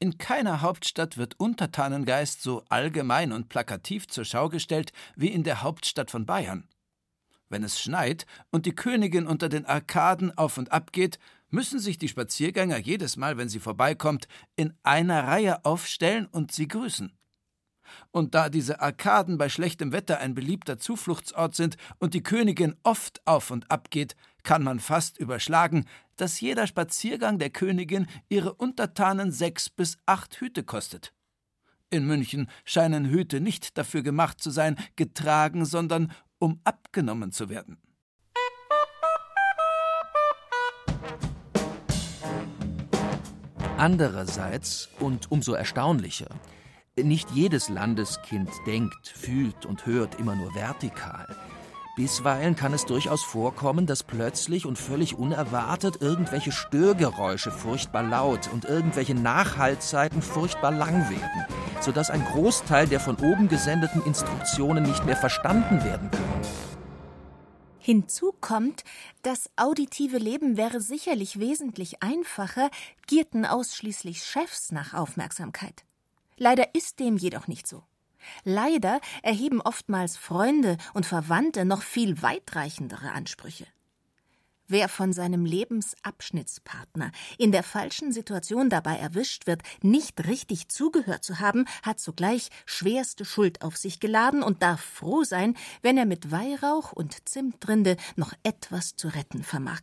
[0.00, 5.62] in keiner Hauptstadt wird Untertanengeist so allgemein und plakativ zur Schau gestellt wie in der
[5.62, 6.68] Hauptstadt von Bayern.
[7.48, 11.18] Wenn es schneit und die Königin unter den Arkaden auf und ab geht,
[11.50, 16.68] müssen sich die Spaziergänger jedes Mal, wenn sie vorbeikommt, in einer Reihe aufstellen und sie
[16.68, 17.12] grüßen.
[18.10, 23.26] Und da diese Arkaden bei schlechtem Wetter ein beliebter Zufluchtsort sind und die Königin oft
[23.26, 25.86] auf und ab geht, kann man fast überschlagen,
[26.20, 31.14] dass jeder Spaziergang der Königin ihre Untertanen sechs bis acht Hüte kostet.
[31.90, 37.78] In München scheinen Hüte nicht dafür gemacht zu sein, getragen, sondern um abgenommen zu werden.
[43.78, 46.28] Andererseits, und umso erstaunlicher,
[46.96, 51.36] nicht jedes Landeskind denkt, fühlt und hört immer nur vertikal.
[51.98, 58.64] Bisweilen kann es durchaus vorkommen, dass plötzlich und völlig unerwartet irgendwelche Störgeräusche furchtbar laut und
[58.64, 61.44] irgendwelche Nachhaltzeiten furchtbar lang werden,
[61.80, 66.42] sodass ein Großteil der von oben gesendeten Instruktionen nicht mehr verstanden werden können.
[67.78, 68.84] Hinzu kommt,
[69.22, 72.70] das auditive Leben wäre sicherlich wesentlich einfacher,
[73.08, 75.82] gierten ausschließlich Chefs nach Aufmerksamkeit.
[76.36, 77.82] Leider ist dem jedoch nicht so.
[78.44, 83.66] Leider erheben oftmals Freunde und Verwandte noch viel weitreichendere Ansprüche.
[84.70, 91.40] Wer von seinem Lebensabschnittspartner in der falschen Situation dabei erwischt wird, nicht richtig zugehört zu
[91.40, 96.30] haben, hat sogleich schwerste Schuld auf sich geladen und darf froh sein, wenn er mit
[96.30, 99.80] Weihrauch und Zimtrinde noch etwas zu retten vermag.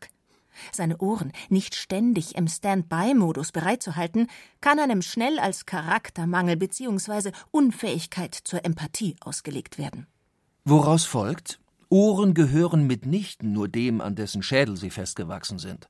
[0.72, 4.28] Seine Ohren nicht ständig im Stand-by-Modus bereitzuhalten,
[4.62, 7.32] kann einem schnell als Charaktermangel bzw.
[7.52, 10.08] Unfähigkeit zur Empathie ausgelegt werden.
[10.63, 15.88] Woraus folgt, Ohren gehören mitnichten nur dem, an dessen Schädel sie festgewachsen sind.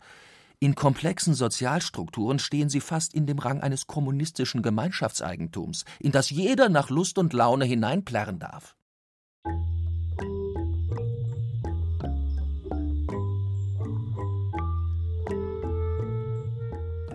[0.59, 6.69] In komplexen Sozialstrukturen stehen sie fast in dem Rang eines kommunistischen Gemeinschaftseigentums, in das jeder
[6.69, 8.75] nach Lust und Laune hineinplärren darf.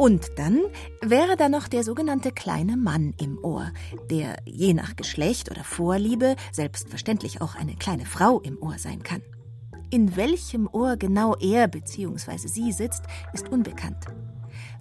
[0.01, 0.63] Und dann
[1.03, 3.71] wäre da noch der sogenannte kleine Mann im Ohr,
[4.11, 9.21] der je nach Geschlecht oder Vorliebe selbstverständlich auch eine kleine Frau im Ohr sein kann.
[9.91, 12.49] In welchem Ohr genau er bzw.
[12.49, 13.03] sie sitzt,
[13.35, 14.07] ist unbekannt.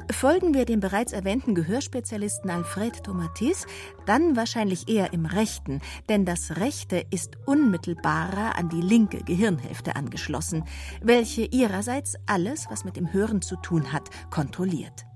[0.09, 3.67] Folgen wir dem bereits erwähnten Gehörspezialisten Alfred Tomatis,
[4.05, 10.63] dann wahrscheinlich eher im rechten, denn das rechte ist unmittelbarer an die linke Gehirnhälfte angeschlossen,
[11.01, 15.08] welche ihrerseits alles, was mit dem Hören zu tun hat, kontrolliert.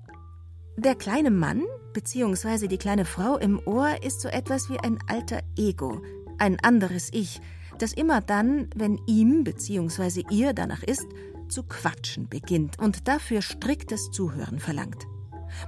[0.76, 2.66] Der kleine Mann bzw.
[2.66, 6.02] die kleine Frau im Ohr ist so etwas wie ein alter Ego,
[6.38, 7.40] ein anderes Ich,
[7.78, 10.24] das immer dann, wenn ihm bzw.
[10.30, 11.06] ihr danach ist,
[11.48, 15.06] zu quatschen beginnt und dafür striktes Zuhören verlangt.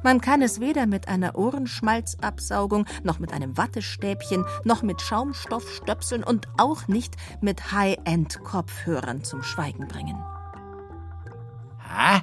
[0.02, 6.48] Man kann es weder mit einer Ohrenschmalzabsaugung, noch mit einem Wattestäbchen, noch mit Schaumstoffstöpseln und
[6.58, 10.18] auch nicht mit High-End-Kopfhörern zum Schweigen bringen.
[11.78, 12.22] Ha?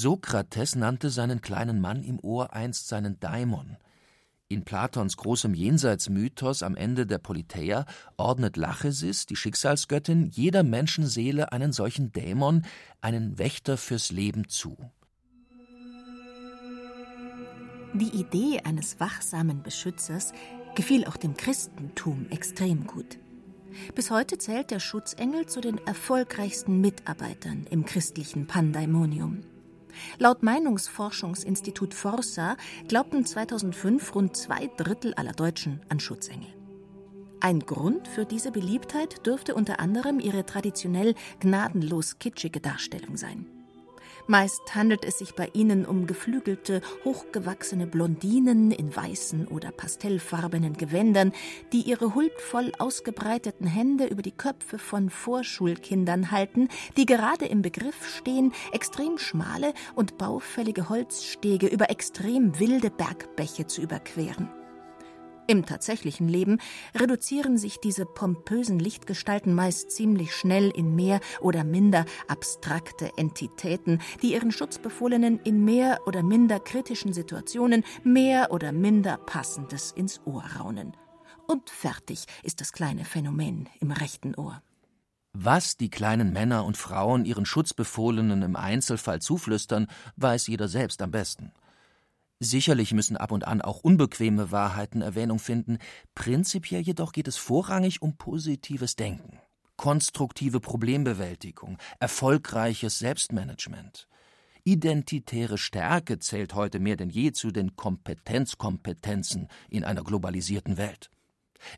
[0.00, 3.76] Sokrates nannte seinen kleinen Mann im Ohr einst seinen Daimon.
[4.46, 7.84] In Platons großem Jenseitsmythos am Ende der Politeia
[8.16, 12.64] ordnet Lachesis, die Schicksalsgöttin, jeder Menschenseele einen solchen Dämon,
[13.00, 14.78] einen Wächter fürs Leben zu.
[17.92, 20.32] Die Idee eines wachsamen Beschützers
[20.76, 23.18] gefiel auch dem Christentum extrem gut.
[23.96, 29.42] Bis heute zählt der Schutzengel zu den erfolgreichsten Mitarbeitern im christlichen Pandaimonium.
[30.18, 32.56] Laut Meinungsforschungsinstitut Forsa
[32.88, 36.48] glaubten 2005 rund zwei Drittel aller Deutschen an Schutzengel.
[37.40, 43.46] Ein Grund für diese Beliebtheit dürfte unter anderem ihre traditionell gnadenlos kitschige Darstellung sein.
[44.30, 51.32] Meist handelt es sich bei ihnen um geflügelte, hochgewachsene Blondinen in weißen oder pastellfarbenen Gewändern,
[51.72, 58.06] die ihre huldvoll ausgebreiteten Hände über die Köpfe von Vorschulkindern halten, die gerade im Begriff
[58.18, 64.50] stehen, extrem schmale und baufällige Holzstege über extrem wilde Bergbäche zu überqueren.
[65.50, 66.58] Im tatsächlichen Leben
[66.94, 74.34] reduzieren sich diese pompösen Lichtgestalten meist ziemlich schnell in mehr oder minder abstrakte Entitäten, die
[74.34, 80.94] ihren Schutzbefohlenen in mehr oder minder kritischen Situationen mehr oder minder Passendes ins Ohr raunen.
[81.46, 84.60] Und fertig ist das kleine Phänomen im rechten Ohr.
[85.32, 91.10] Was die kleinen Männer und Frauen ihren Schutzbefohlenen im Einzelfall zuflüstern, weiß jeder selbst am
[91.10, 91.52] besten.
[92.40, 95.78] Sicherlich müssen ab und an auch unbequeme Wahrheiten Erwähnung finden,
[96.14, 99.40] prinzipiell jedoch geht es vorrangig um positives Denken,
[99.76, 104.06] konstruktive Problembewältigung, erfolgreiches Selbstmanagement.
[104.62, 111.10] Identitäre Stärke zählt heute mehr denn je zu den Kompetenzkompetenzen in einer globalisierten Welt.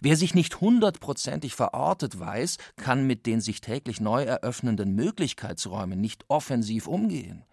[0.02, 6.26] Wer sich nicht hundertprozentig verortet weiß, kann mit den sich täglich neu eröffnenden Möglichkeitsräumen nicht
[6.28, 7.44] offensiv umgehen.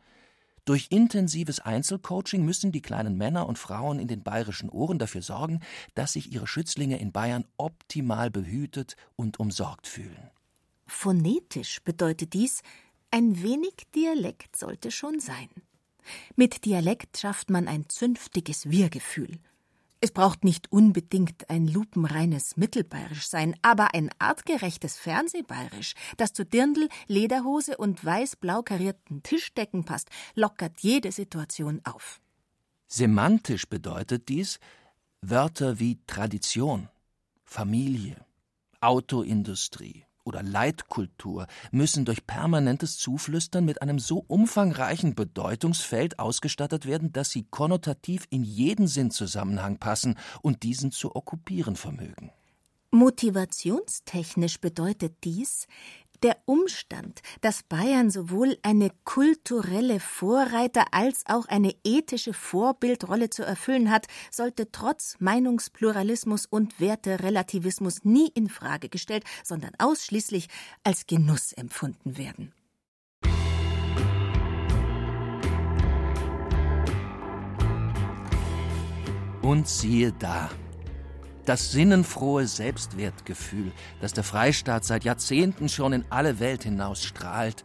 [0.68, 5.62] Durch intensives Einzelcoaching müssen die kleinen Männer und Frauen in den bayerischen Ohren dafür sorgen,
[5.96, 10.30] dass sich ihre Schützlinge in Bayern optimal behütet und umsorgt fühlen.
[10.86, 12.64] Phonetisch bedeutet dies,
[13.12, 15.48] ein wenig Dialekt sollte schon sein.
[16.36, 19.40] Mit Dialekt schafft man ein zünftiges Wir-Gefühl.
[20.00, 26.88] Es braucht nicht unbedingt ein lupenreines Mittelbayerisch sein, aber ein artgerechtes Fernsehbayerisch, das zu Dirndl,
[27.08, 32.22] Lederhose und weiß-blau karierten Tischdecken passt, lockert jede Situation auf.
[32.88, 34.60] Semantisch bedeutet dies
[35.22, 36.90] Wörter wie Tradition,
[37.44, 38.24] Familie,
[38.80, 47.32] Autoindustrie, oder Leitkultur müssen durch permanentes Zuflüstern mit einem so umfangreichen Bedeutungsfeld ausgestattet werden, dass
[47.32, 52.32] sie konnotativ in jeden Sinnzusammenhang passen und diesen zu okkupieren vermögen.
[52.92, 55.68] Motivationstechnisch bedeutet dies,
[56.24, 63.92] der Umstand, dass Bayern sowohl eine kulturelle Vorreiter als auch eine ethische Vorbildrolle zu erfüllen
[63.92, 70.48] hat, sollte trotz Meinungspluralismus und Werterelativismus nie in Frage gestellt, sondern ausschließlich
[70.84, 72.54] als Genuss empfunden werden.
[79.42, 80.50] Und siehe da,
[81.48, 83.72] das sinnenfrohe Selbstwertgefühl,
[84.02, 87.64] das der Freistaat seit Jahrzehnten schon in alle Welt hinaus strahlt,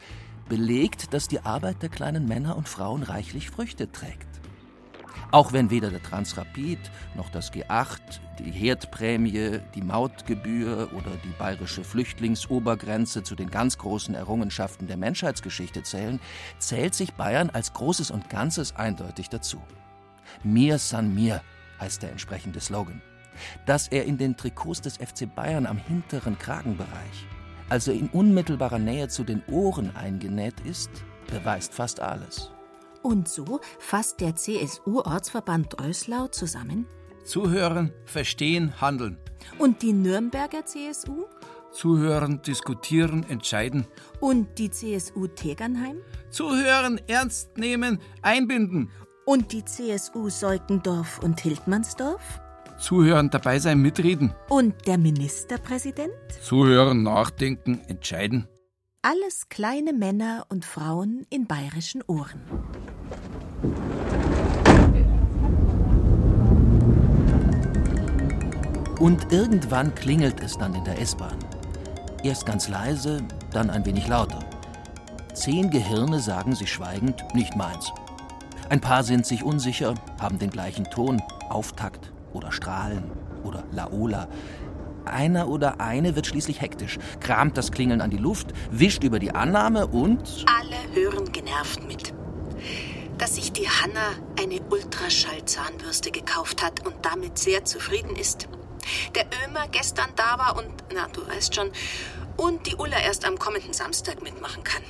[0.49, 4.29] belegt, dass die Arbeit der kleinen Männer und Frauen reichlich Früchte trägt.
[5.33, 6.79] Auch wenn weder der Transrapid
[7.17, 14.15] noch das G8, die Herdprämie, die Mautgebühr oder die bayerische Flüchtlingsobergrenze zu den ganz großen
[14.15, 16.21] Errungenschaften der Menschheitsgeschichte zählen,
[16.59, 19.61] zählt sich Bayern als Großes und Ganzes eindeutig dazu.
[20.45, 21.43] Mir san mir
[21.81, 23.03] heißt der entsprechende Slogan.
[23.67, 27.27] Dass er in den Trikots des FC Bayern am hinteren Kragenbereich,
[27.69, 30.91] also in unmittelbarer Nähe zu den Ohren eingenäht ist,
[31.27, 32.51] beweist fast alles.
[33.03, 36.87] Und so fasst der CSU-Ortsverband Röslau zusammen.
[37.25, 39.19] Zuhören, verstehen, handeln.
[39.59, 41.25] Und die Nürnberger CSU?
[41.73, 43.87] Zuhören, diskutieren, entscheiden.
[44.21, 45.97] Und die CSU Tegernheim?
[46.31, 48.91] Zuhören, ernst nehmen, einbinden.
[49.25, 52.42] Und die CSU Seukendorf und Hildmannsdorf?
[52.83, 54.35] Zuhören, dabei sein, mitreden.
[54.49, 56.13] Und der Ministerpräsident?
[56.43, 58.49] Zuhören, nachdenken, entscheiden.
[59.03, 62.43] Alles kleine Männer und Frauen in bayerischen Ohren.
[68.99, 71.39] Und irgendwann klingelt es dann in der S-Bahn.
[72.25, 73.23] Erst ganz leise,
[73.53, 74.41] dann ein wenig lauter.
[75.35, 77.93] Zehn Gehirne sagen sich schweigend, nicht meins.
[78.71, 83.11] Ein paar sind sich unsicher, haben den gleichen Ton, Auftakt oder Strahlen
[83.45, 84.29] oder Laola.
[85.05, 89.35] Einer oder eine wird schließlich hektisch, kramt das Klingeln an die Luft, wischt über die
[89.35, 90.45] Annahme und.
[90.47, 92.15] Alle hören genervt mit.
[93.19, 98.49] Dass sich die Hanna eine Ultraschallzahnbürste gekauft hat und damit sehr zufrieden ist.
[99.15, 101.71] Der Ömer gestern da war und, na, du weißt schon,
[102.37, 104.83] und die Ulla erst am kommenden Samstag mitmachen kann.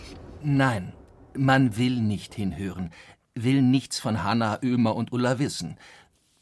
[0.43, 0.93] Nein,
[1.37, 2.91] man will nicht hinhören,
[3.35, 5.77] will nichts von Hanna, Ömer und Ulla wissen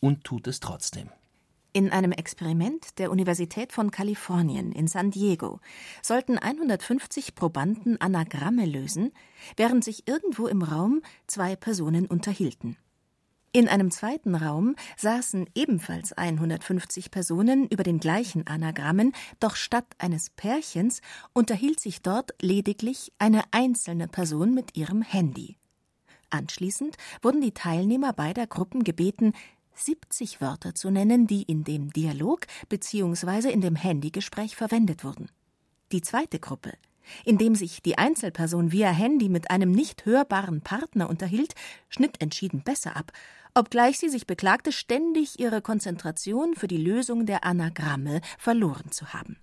[0.00, 1.10] und tut es trotzdem.
[1.72, 5.60] In einem Experiment der Universität von Kalifornien in San Diego
[6.02, 9.12] sollten 150 Probanden Anagramme lösen,
[9.56, 12.76] während sich irgendwo im Raum zwei Personen unterhielten.
[13.52, 20.30] In einem zweiten Raum saßen ebenfalls 150 Personen über den gleichen Anagrammen, doch statt eines
[20.30, 21.00] Pärchens
[21.32, 25.56] unterhielt sich dort lediglich eine einzelne Person mit ihrem Handy.
[26.30, 29.32] Anschließend wurden die Teilnehmer beider Gruppen gebeten,
[29.80, 33.50] 70 Wörter zu nennen, die in dem Dialog bzw.
[33.50, 35.30] in dem Handygespräch verwendet wurden.
[35.92, 36.72] Die zweite Gruppe,
[37.24, 41.54] in dem sich die Einzelperson via Handy mit einem nicht hörbaren Partner unterhielt,
[41.88, 43.12] schnitt entschieden besser ab,
[43.54, 49.36] obgleich sie sich beklagte, ständig ihre Konzentration für die Lösung der Anagramme verloren zu haben.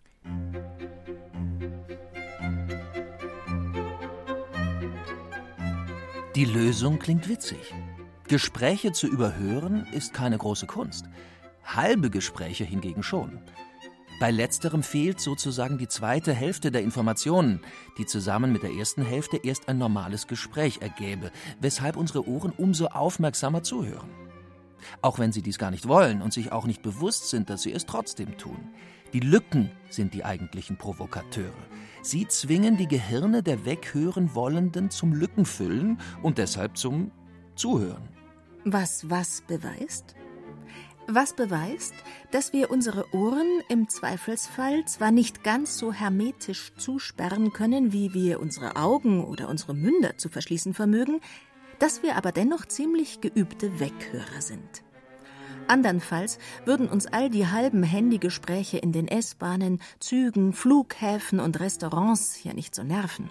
[6.35, 7.73] Die Lösung klingt witzig.
[8.27, 11.05] Gespräche zu überhören ist keine große Kunst.
[11.63, 13.39] Halbe Gespräche hingegen schon.
[14.19, 17.61] Bei letzterem fehlt sozusagen die zweite Hälfte der Informationen,
[17.97, 22.87] die zusammen mit der ersten Hälfte erst ein normales Gespräch ergäbe, weshalb unsere Ohren umso
[22.87, 24.09] aufmerksamer zuhören.
[25.01, 27.71] Auch wenn sie dies gar nicht wollen und sich auch nicht bewusst sind, dass sie
[27.71, 28.71] es trotzdem tun.
[29.13, 31.53] Die Lücken sind die eigentlichen Provokateure.
[32.01, 37.11] Sie zwingen die Gehirne der weghören Wollenden zum Lückenfüllen und deshalb zum
[37.55, 38.16] Zuhören.
[38.69, 40.13] Was was beweist?
[41.07, 41.93] Was beweist,
[42.31, 48.41] dass wir unsere Ohren im Zweifelsfall zwar nicht ganz so hermetisch zusperren können, wie wir
[48.41, 51.21] unsere Augen oder unsere Münder zu verschließen vermögen,
[51.79, 54.83] dass wir aber dennoch ziemlich geübte Weghörer sind.
[55.69, 62.53] Andernfalls würden uns all die halben Handygespräche in den S-Bahnen, Zügen, Flughäfen und Restaurants ja
[62.53, 63.29] nicht so nerven.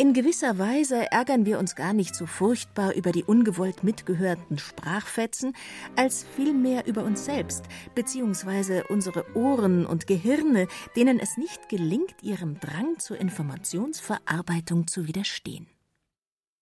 [0.00, 5.56] In gewisser Weise ärgern wir uns gar nicht so furchtbar über die ungewollt mitgehörten Sprachfetzen,
[5.96, 7.64] als vielmehr über uns selbst,
[7.96, 15.66] beziehungsweise unsere Ohren und Gehirne, denen es nicht gelingt, ihrem Drang zur Informationsverarbeitung zu widerstehen.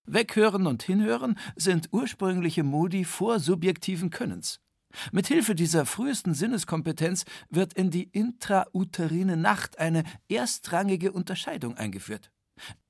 [0.07, 4.61] Weghören und Hinhören sind ursprüngliche Modi vorsubjektiven Könnens.
[5.13, 12.31] Mit Hilfe dieser frühesten Sinneskompetenz wird in die intrauterine Nacht eine erstrangige Unterscheidung eingeführt.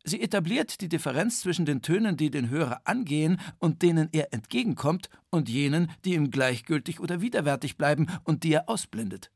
[0.05, 5.11] Sie etabliert die Differenz zwischen den Tönen, die den Hörer angehen und denen er entgegenkommt,
[5.31, 9.33] und jenen, die ihm gleichgültig oder widerwärtig bleiben und die er ausblendet.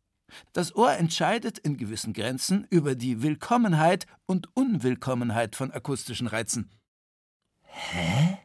[0.52, 6.70] Das Ohr entscheidet in gewissen Grenzen über die Willkommenheit und Unwillkommenheit von akustischen Reizen.
[7.62, 8.38] Hä?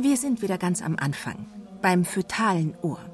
[0.00, 1.44] Wir sind wieder ganz am Anfang,
[1.82, 3.09] beim fötalen Ohr.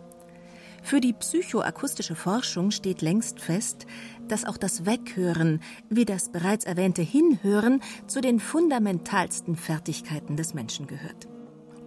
[0.87, 3.87] Für die psychoakustische Forschung steht längst fest,
[4.29, 5.59] dass auch das Weghören,
[5.91, 11.27] wie das bereits erwähnte Hinhören, zu den fundamentalsten Fertigkeiten des Menschen gehört.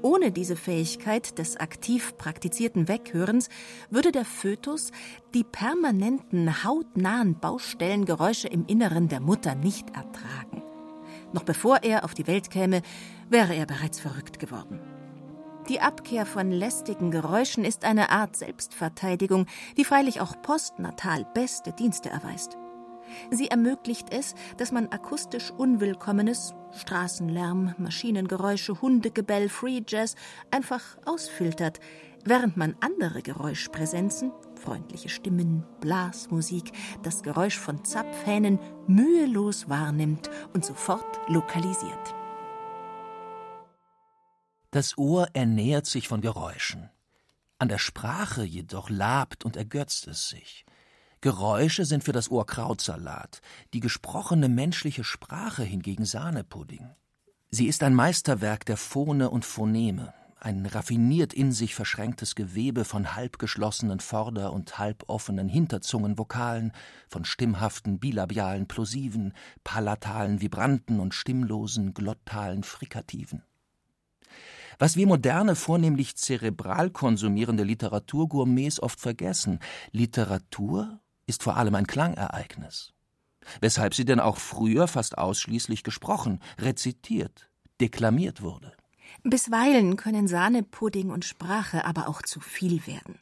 [0.02, 3.47] Ohne diese Fähigkeit des aktiv praktizierten Weghörens
[3.89, 4.91] würde der Fötus
[5.34, 10.62] die permanenten hautnahen Baustellengeräusche im Inneren der Mutter nicht ertragen.
[11.32, 12.82] Noch bevor er auf die Welt käme,
[13.30, 14.82] wäre er bereits verrückt geworden.
[15.70, 19.45] Die Abkehr von lästigen Geräuschen ist eine Art Selbstverteidigung,
[19.78, 22.57] die freilich auch postnatal beste Dienste erweist.
[23.30, 30.15] Sie ermöglicht es, dass man akustisch Unwillkommenes, Straßenlärm, Maschinengeräusche, Hundegebell, Free Jazz
[30.49, 31.80] einfach ausfiltert,
[32.26, 36.72] während man andere Geräuschpräsenzen, freundliche Stimmen, Blasmusik,
[37.03, 38.57] das Geräusch von Zapfhähnen
[38.88, 42.18] mühelos wahrnimmt und sofort lokalisiert.
[44.72, 46.91] Das Ohr ernährt sich von Geräuschen.
[47.57, 50.63] An der Sprache jedoch labt und ergötzt es sich.
[51.22, 53.41] Geräusche sind für das Ohr Krautsalat,
[53.74, 56.88] die gesprochene menschliche Sprache hingegen Sahnepudding.
[57.49, 63.15] Sie ist ein Meisterwerk der Phone und Phoneme, ein raffiniert in sich verschränktes Gewebe von
[63.15, 66.74] halbgeschlossenen Vorder- und halboffenen Hinterzungenvokalen,
[67.09, 73.43] von stimmhaften bilabialen Plosiven, palatalen Vibranten und stimmlosen glottalen Frikativen.
[74.82, 79.60] Was wir moderne, vornehmlich zerebral konsumierende Literaturgourmets oft vergessen,
[79.92, 82.94] Literatur ist vor allem ein Klangereignis.
[83.60, 87.50] Weshalb sie denn auch früher fast ausschließlich gesprochen, rezitiert,
[87.82, 88.72] deklamiert wurde.
[89.24, 93.20] Bisweilen können Sahnepudding und Sprache aber auch zu viel werden.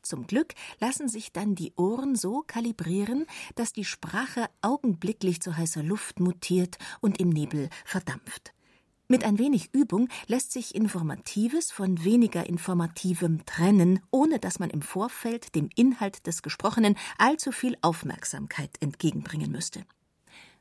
[0.00, 5.82] Zum Glück lassen sich dann die Ohren so kalibrieren, dass die Sprache augenblicklich zu heißer
[5.82, 8.55] Luft mutiert und im Nebel verdampft.
[9.08, 14.82] Mit ein wenig Übung lässt sich Informatives von weniger Informativem trennen, ohne dass man im
[14.82, 19.84] Vorfeld dem Inhalt des Gesprochenen allzu viel Aufmerksamkeit entgegenbringen müsste.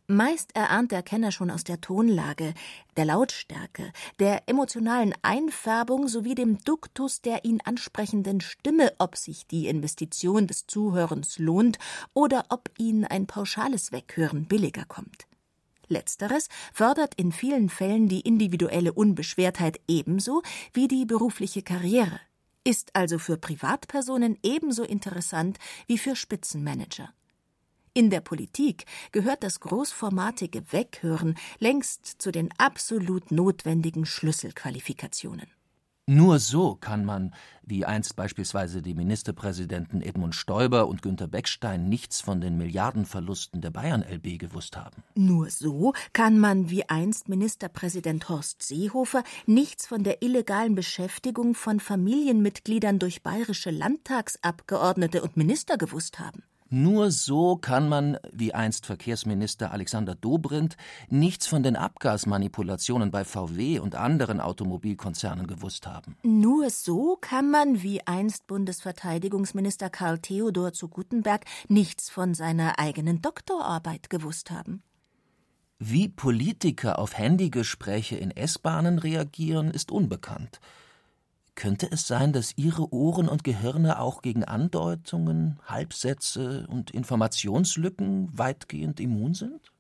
[0.08, 2.54] Meist erahnt der Kenner schon aus der Tonlage,
[2.96, 9.66] der Lautstärke, der emotionalen Einfärbung sowie dem Duktus der ihn ansprechenden Stimme, ob sich die
[9.66, 11.80] Investition des Zuhörens lohnt
[12.14, 15.26] oder ob ihn ein pauschales Weghören billiger kommt.
[15.88, 20.42] Letzteres fördert in vielen Fällen die individuelle Unbeschwertheit ebenso
[20.74, 22.20] wie die berufliche Karriere,
[22.64, 27.14] ist also für Privatpersonen ebenso interessant wie für Spitzenmanager.
[27.94, 35.48] In der Politik gehört das großformatige Weghören längst zu den absolut notwendigen Schlüsselqualifikationen.
[36.08, 37.34] Nur so kann man,
[37.64, 43.72] wie einst beispielsweise die Ministerpräsidenten Edmund Stoiber und Günter Beckstein nichts von den Milliardenverlusten der
[43.72, 45.02] Bayern LB gewusst haben.
[45.16, 51.80] Nur so kann man, wie einst Ministerpräsident Horst Seehofer, nichts von der illegalen Beschäftigung von
[51.80, 56.44] Familienmitgliedern durch bayerische Landtagsabgeordnete und Minister gewusst haben.
[56.78, 60.76] Nur so kann man, wie einst Verkehrsminister Alexander Dobrindt,
[61.08, 66.18] nichts von den Abgasmanipulationen bei VW und anderen Automobilkonzernen gewusst haben.
[66.24, 73.22] Nur so kann man, wie einst Bundesverteidigungsminister Karl Theodor zu Gutenberg, nichts von seiner eigenen
[73.22, 74.84] Doktorarbeit gewusst haben.
[75.80, 80.60] Wie Politiker auf Handygespräche in S-Bahnen reagieren, ist unbekannt.
[81.56, 89.00] Könnte es sein, dass Ihre Ohren und Gehirne auch gegen Andeutungen, Halbsätze und Informationslücken weitgehend
[89.00, 89.72] immun sind?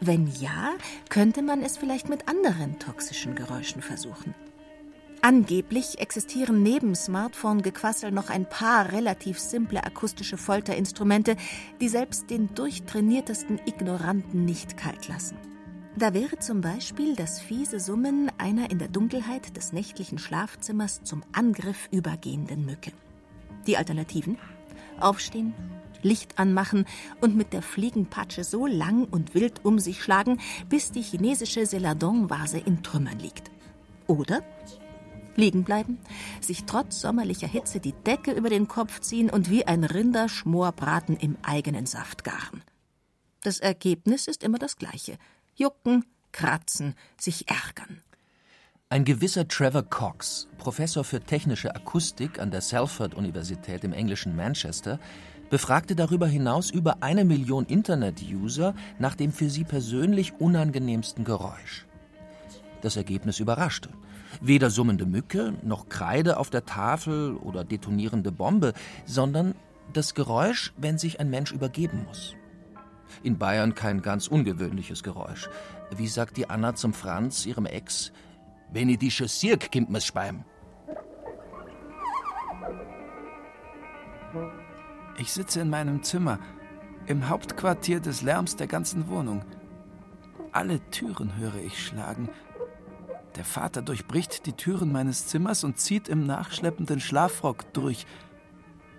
[0.00, 0.74] Wenn ja,
[1.10, 4.34] könnte man es vielleicht mit anderen toxischen Geräuschen versuchen.
[5.28, 11.36] Angeblich existieren neben Smartphone-Gequassel noch ein paar relativ simple akustische Folterinstrumente,
[11.82, 15.36] die selbst den durchtrainiertesten Ignoranten nicht kalt lassen.
[15.98, 21.22] Da wäre zum Beispiel das fiese Summen einer in der Dunkelheit des nächtlichen Schlafzimmers zum
[21.32, 22.92] Angriff übergehenden Mücke.
[23.66, 24.38] Die Alternativen?
[24.98, 25.52] Aufstehen,
[26.00, 26.86] Licht anmachen
[27.20, 32.60] und mit der Fliegenpatsche so lang und wild um sich schlagen, bis die chinesische Celadon-Vase
[32.64, 33.50] in Trümmern liegt.
[34.06, 34.42] Oder
[35.38, 35.98] liegen bleiben,
[36.40, 41.36] sich trotz sommerlicher Hitze die Decke über den Kopf ziehen und wie ein Rinderschmorbraten im
[41.42, 42.62] eigenen Saft garen.
[43.42, 45.16] Das Ergebnis ist immer das gleiche.
[45.54, 48.02] Jucken, kratzen, sich ärgern.
[48.90, 54.98] Ein gewisser Trevor Cox, Professor für technische Akustik an der Salford-Universität im englischen Manchester,
[55.50, 61.86] befragte darüber hinaus über eine Million Internet-User nach dem für sie persönlich unangenehmsten Geräusch.
[62.82, 63.90] Das Ergebnis überraschte.
[64.40, 68.72] Weder summende Mücke, noch Kreide auf der Tafel oder detonierende Bombe,
[69.04, 69.54] sondern
[69.92, 72.34] das Geräusch, wenn sich ein Mensch übergeben muss.
[73.22, 75.48] In Bayern kein ganz ungewöhnliches Geräusch.
[75.96, 78.12] Wie sagt die Anna zum Franz, ihrem Ex,
[78.70, 80.44] wenn ich die Sirk kimmt mir's speim.
[85.16, 86.38] Ich sitze in meinem Zimmer,
[87.06, 89.42] im Hauptquartier des Lärms der ganzen Wohnung.
[90.52, 92.28] Alle Türen höre ich schlagen,
[93.38, 98.04] der Vater durchbricht die Türen meines Zimmers und zieht im nachschleppenden Schlafrock durch.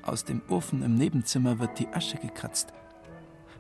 [0.02, 2.72] Aus dem Ofen im Nebenzimmer wird die Asche gekratzt.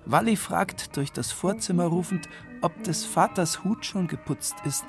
[0.05, 2.30] Walli fragt durch das Vorzimmer rufend,
[2.61, 4.86] ob des Vaters Hut schon geputzt ist.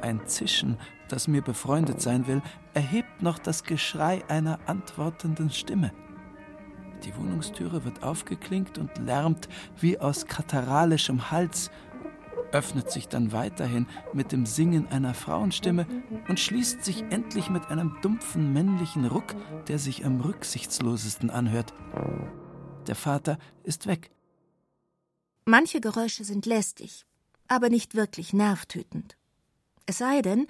[0.00, 0.78] Ein Zischen,
[1.08, 2.42] das mir befreundet sein will,
[2.74, 5.92] erhebt noch das Geschrei einer antwortenden Stimme.
[7.04, 11.70] Die Wohnungstüre wird aufgeklinkt und lärmt wie aus kataralischem Hals,
[12.52, 15.86] öffnet sich dann weiterhin mit dem Singen einer Frauenstimme
[16.28, 19.34] und schließt sich endlich mit einem dumpfen männlichen Ruck,
[19.68, 21.74] der sich am rücksichtslosesten anhört.
[22.86, 24.10] Der Vater ist weg.
[25.44, 27.04] Manche Geräusche sind lästig,
[27.48, 29.16] aber nicht wirklich nervtötend.
[29.84, 30.46] Es sei denn,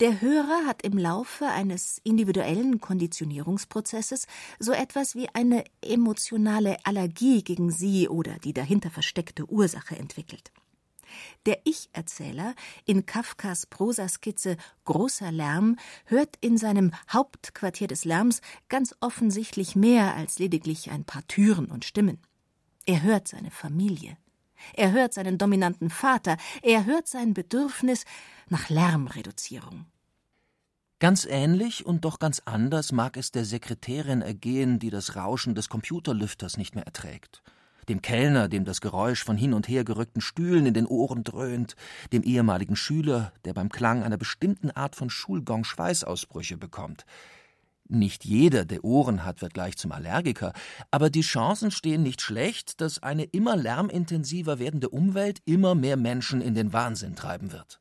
[0.00, 4.26] der Hörer hat im Laufe eines individuellen Konditionierungsprozesses
[4.58, 10.52] so etwas wie eine emotionale Allergie gegen sie oder die dahinter versteckte Ursache entwickelt.
[11.46, 12.54] Der Ich-Erzähler
[12.84, 20.38] in Kafkas Prosaskizze Großer Lärm hört in seinem Hauptquartier des Lärms ganz offensichtlich mehr als
[20.38, 22.18] lediglich ein paar Türen und Stimmen.
[22.86, 24.16] Er hört seine Familie.
[24.74, 26.36] Er hört seinen dominanten Vater.
[26.62, 28.04] Er hört sein Bedürfnis
[28.48, 29.86] nach Lärmreduzierung.
[31.00, 35.68] Ganz ähnlich und doch ganz anders mag es der Sekretärin ergehen, die das Rauschen des
[35.68, 37.42] Computerlüfters nicht mehr erträgt
[37.88, 41.76] dem Kellner, dem das Geräusch von hin und her gerückten Stühlen in den Ohren dröhnt,
[42.12, 47.04] dem ehemaligen Schüler, der beim Klang einer bestimmten Art von Schulgong Schweißausbrüche bekommt.
[47.86, 50.54] Nicht jeder, der Ohren hat, wird gleich zum Allergiker,
[50.90, 56.40] aber die Chancen stehen nicht schlecht, dass eine immer lärmintensiver werdende Umwelt immer mehr Menschen
[56.40, 57.80] in den Wahnsinn treiben wird.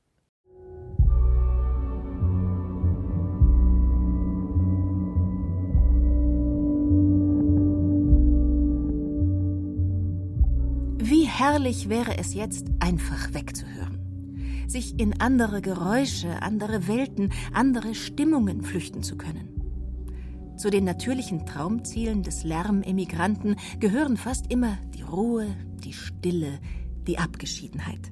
[11.39, 19.01] Herrlich wäre es jetzt, einfach wegzuhören, sich in andere Geräusche, andere Welten, andere Stimmungen flüchten
[19.01, 19.49] zu können.
[20.57, 25.47] Zu den natürlichen Traumzielen des Lärmemigranten gehören fast immer die Ruhe,
[25.83, 26.59] die Stille,
[27.07, 28.11] die Abgeschiedenheit.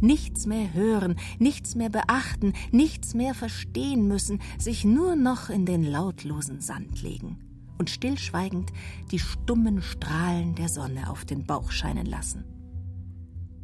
[0.00, 5.82] Nichts mehr hören, nichts mehr beachten, nichts mehr verstehen müssen, sich nur noch in den
[5.82, 7.47] lautlosen Sand legen
[7.78, 8.72] und stillschweigend
[9.10, 12.44] die stummen Strahlen der Sonne auf den Bauch scheinen lassen.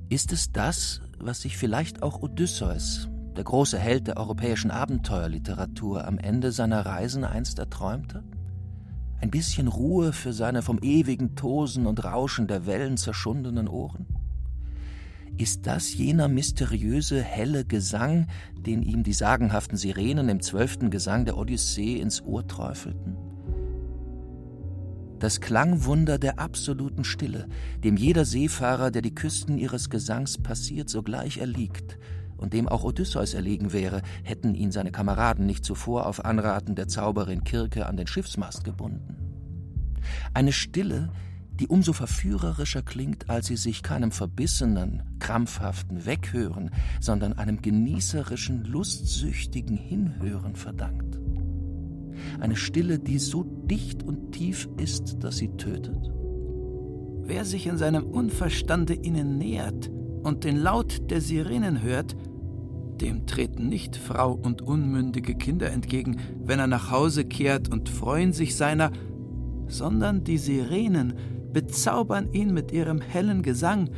[0.09, 6.19] Ist es das, was sich vielleicht auch Odysseus, der große Held der europäischen Abenteuerliteratur, am
[6.19, 8.23] Ende seiner Reisen einst erträumte?
[9.21, 14.07] Ein bisschen Ruhe für seine vom ewigen Tosen und Rauschen der Wellen zerschundenen Ohren?
[15.37, 21.37] Ist das jener mysteriöse, helle Gesang, den ihm die sagenhaften Sirenen im zwölften Gesang der
[21.37, 23.34] Odyssee ins Ohr träufelten?
[25.25, 27.49] Das Klangwunder der absoluten Stille,
[27.83, 31.99] dem jeder Seefahrer, der die Küsten ihres Gesangs passiert, sogleich erliegt
[32.37, 36.89] und dem auch Odysseus erlegen wäre, hätten ihn seine Kameraden nicht zuvor auf Anraten der
[36.89, 39.16] Zauberin Kirke an den Schiffsmast gebunden.
[40.35, 41.09] Eine Stille,
[41.55, 46.70] die umso verführerischer klingt, als sie sich keinem verbissenen, krampfhaften Weghören,
[47.01, 51.24] sondern einem genießerischen, lustsüchtigen Hinhören verdankt
[52.41, 56.11] eine Stille, die so dicht und tief ist, dass sie tötet?
[57.26, 59.91] Wer sich in seinem Unverstande ihnen nähert
[60.22, 62.16] und den Laut der Sirenen hört,
[63.01, 68.32] dem treten nicht Frau und unmündige Kinder entgegen, wenn er nach Hause kehrt und freuen
[68.32, 68.93] sich seiner,
[69.66, 71.14] sondern die Sirenen
[71.53, 73.91] bezaubern ihn mit ihrem hellen Gesang,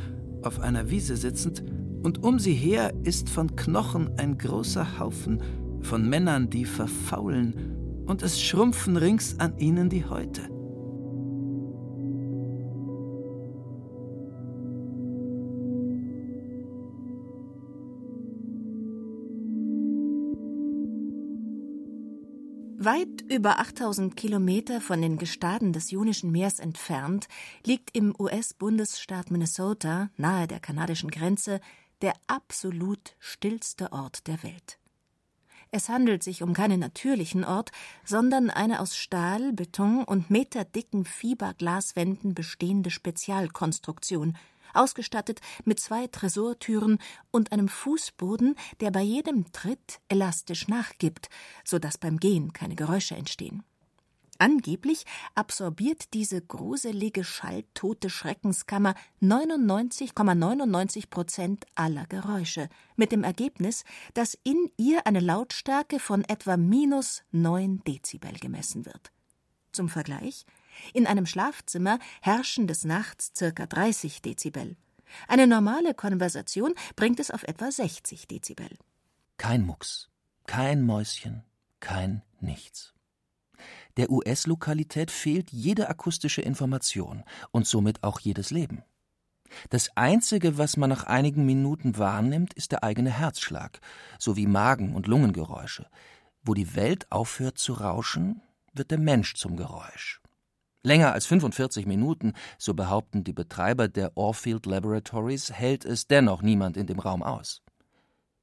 [0.43, 1.63] auf einer Wiese sitzend,
[2.03, 5.41] und um sie her ist von Knochen ein großer Haufen,
[5.81, 7.76] von Männern, die verfaulen,
[8.07, 10.49] und es schrumpfen rings an ihnen die Häute.
[22.79, 27.27] Weit über 8000 Kilometer von den Gestaden des Ionischen Meers entfernt
[27.65, 31.59] liegt im US-Bundesstaat Minnesota, nahe der kanadischen Grenze,
[32.01, 34.79] der absolut stillste Ort der Welt.
[35.71, 37.71] Es handelt sich um keinen natürlichen Ort,
[38.05, 44.37] sondern eine aus Stahl, Beton und meterdicken Fiberglaswänden bestehende Spezialkonstruktion,
[44.73, 46.99] ausgestattet mit zwei Tresortüren
[47.31, 51.29] und einem Fußboden, der bei jedem Tritt elastisch nachgibt,
[51.63, 53.63] so dass beim Gehen keine Geräusche entstehen.
[54.39, 63.83] Angeblich absorbiert diese gruselige, schalltote Schreckenskammer 99,99 Prozent aller Geräusche, mit dem Ergebnis,
[64.13, 69.11] dass in ihr eine Lautstärke von etwa minus 9 Dezibel gemessen wird.
[69.71, 70.45] Zum Vergleich:
[70.93, 74.75] In einem Schlafzimmer herrschen des Nachts circa 30 Dezibel.
[75.27, 78.69] Eine normale Konversation bringt es auf etwa 60 Dezibel.
[79.37, 80.09] Kein Mucks,
[80.45, 81.43] kein Mäuschen,
[81.79, 82.96] kein Nichts.
[83.97, 88.83] Der US-Lokalität fehlt jede akustische Information und somit auch jedes Leben.
[89.69, 93.79] Das Einzige, was man nach einigen Minuten wahrnimmt, ist der eigene Herzschlag
[94.19, 95.87] sowie Magen- und Lungengeräusche.
[96.43, 98.41] Wo die Welt aufhört zu rauschen,
[98.73, 100.21] wird der Mensch zum Geräusch.
[100.83, 106.77] Länger als 45 Minuten, so behaupten die Betreiber der Orfield Laboratories, hält es dennoch niemand
[106.77, 107.61] in dem Raum aus.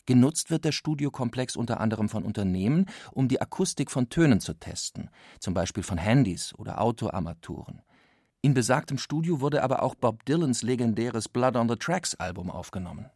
[0.07, 5.09] Genutzt wird der Studiokomplex unter anderem von Unternehmen, um die Akustik von Tönen zu testen,
[5.41, 7.81] zum Beispiel von Handys oder Autoarmaturen.
[8.43, 13.07] In besagtem Studio wurde aber auch Bob Dylans legendäres Blood on the Tracks Album aufgenommen.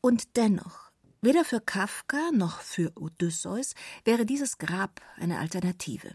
[0.00, 6.14] Und dennoch, weder für Kafka noch für Odysseus wäre dieses Grab eine Alternative.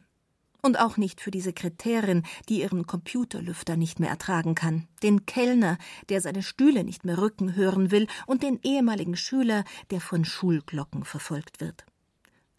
[0.61, 5.77] Und auch nicht für die Sekretärin, die ihren Computerlüfter nicht mehr ertragen kann, den Kellner,
[6.09, 11.03] der seine Stühle nicht mehr rücken hören will, und den ehemaligen Schüler, der von Schulglocken
[11.05, 11.85] verfolgt wird.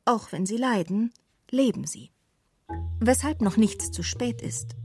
[0.04, 1.12] Auch wenn sie leiden,
[1.50, 2.10] leben sie.
[3.00, 4.76] Weshalb noch nichts zu spät ist.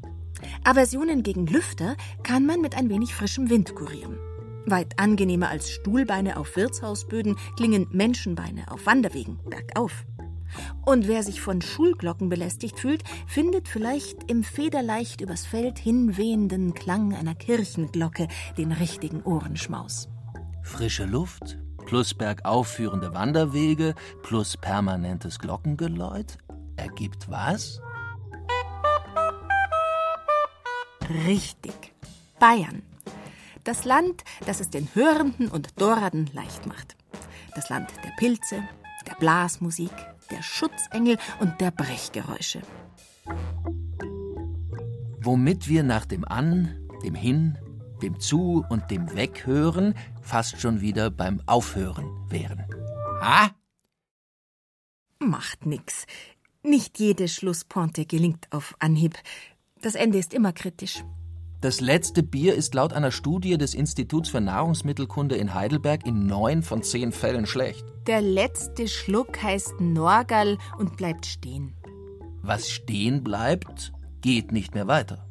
[0.64, 4.18] Aversionen gegen Lüfter kann man mit ein wenig frischem Wind kurieren.
[4.66, 10.06] Weit angenehmer als Stuhlbeine auf Wirtshausböden klingen Menschenbeine auf Wanderwegen bergauf.
[10.86, 17.14] Und wer sich von Schulglocken belästigt fühlt, findet vielleicht im federleicht übers Feld hinwehenden Klang
[17.14, 18.28] einer Kirchenglocke
[18.58, 20.10] den richtigen Ohrenschmaus.
[20.64, 26.38] Frische Luft plus bergauf führende Wanderwege plus permanentes Glockengeläut
[26.78, 27.82] ergibt was?
[31.26, 31.94] Richtig.
[32.40, 32.84] Bayern.
[33.64, 36.96] Das Land, das es den Hörenden und Dorrenden leicht macht.
[37.56, 38.64] Das Land der Pilze,
[39.06, 39.92] der Blasmusik,
[40.32, 42.62] der Schutzengel und der Brechgeräusche.
[45.22, 47.58] Womit wir nach dem An, dem Hin,
[48.02, 52.66] dem Zu und dem Weghören fast schon wieder beim Aufhören wären.
[53.22, 53.52] Ha?
[55.20, 56.06] Macht nix.
[56.64, 59.18] Nicht jede Schlusspointe gelingt auf Anhieb.
[59.82, 61.04] Das Ende ist immer kritisch.
[61.64, 66.62] Das letzte Bier ist laut einer Studie des Instituts für Nahrungsmittelkunde in Heidelberg in neun
[66.62, 67.86] von zehn Fällen schlecht.
[68.06, 71.74] Der letzte Schluck heißt Norgal und bleibt stehen.
[72.42, 75.26] Was stehen bleibt, geht nicht mehr weiter.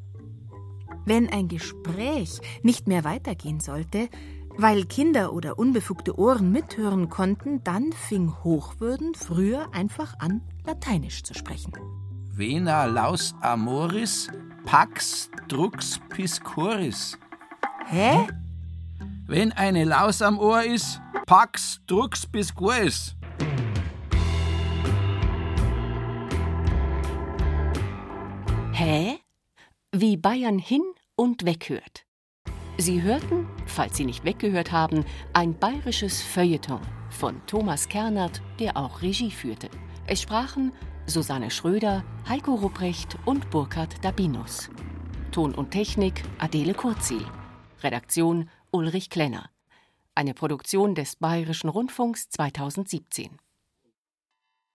[1.04, 4.08] Wenn ein Gespräch nicht mehr weitergehen sollte,
[4.56, 11.34] weil Kinder oder unbefugte Ohren mithören konnten, dann fing Hochwürden früher einfach an, Lateinisch zu
[11.34, 11.74] sprechen.
[12.34, 14.30] Vena laus amoris,
[14.64, 17.18] pax drux piscoris.
[17.86, 18.28] Hä?
[19.26, 23.14] Wenn eine Laus am Ohr ist, pax drux piscoris.
[28.72, 29.18] Hä?
[29.94, 30.82] Wie Bayern hin
[31.16, 32.04] und weghört.
[32.78, 35.04] Sie hörten, falls Sie nicht weggehört haben,
[35.34, 39.68] ein bayerisches Feuilleton von Thomas Kernert, der auch Regie führte.
[40.06, 40.72] Es sprachen
[41.06, 44.70] Susanne Schröder, Heiko Rupprecht und Burkhard Dabinus.
[45.32, 47.24] Ton und Technik Adele Kurzil.
[47.82, 49.50] Redaktion Ulrich Klenner.
[50.14, 53.30] Eine Produktion des Bayerischen Rundfunks 2017.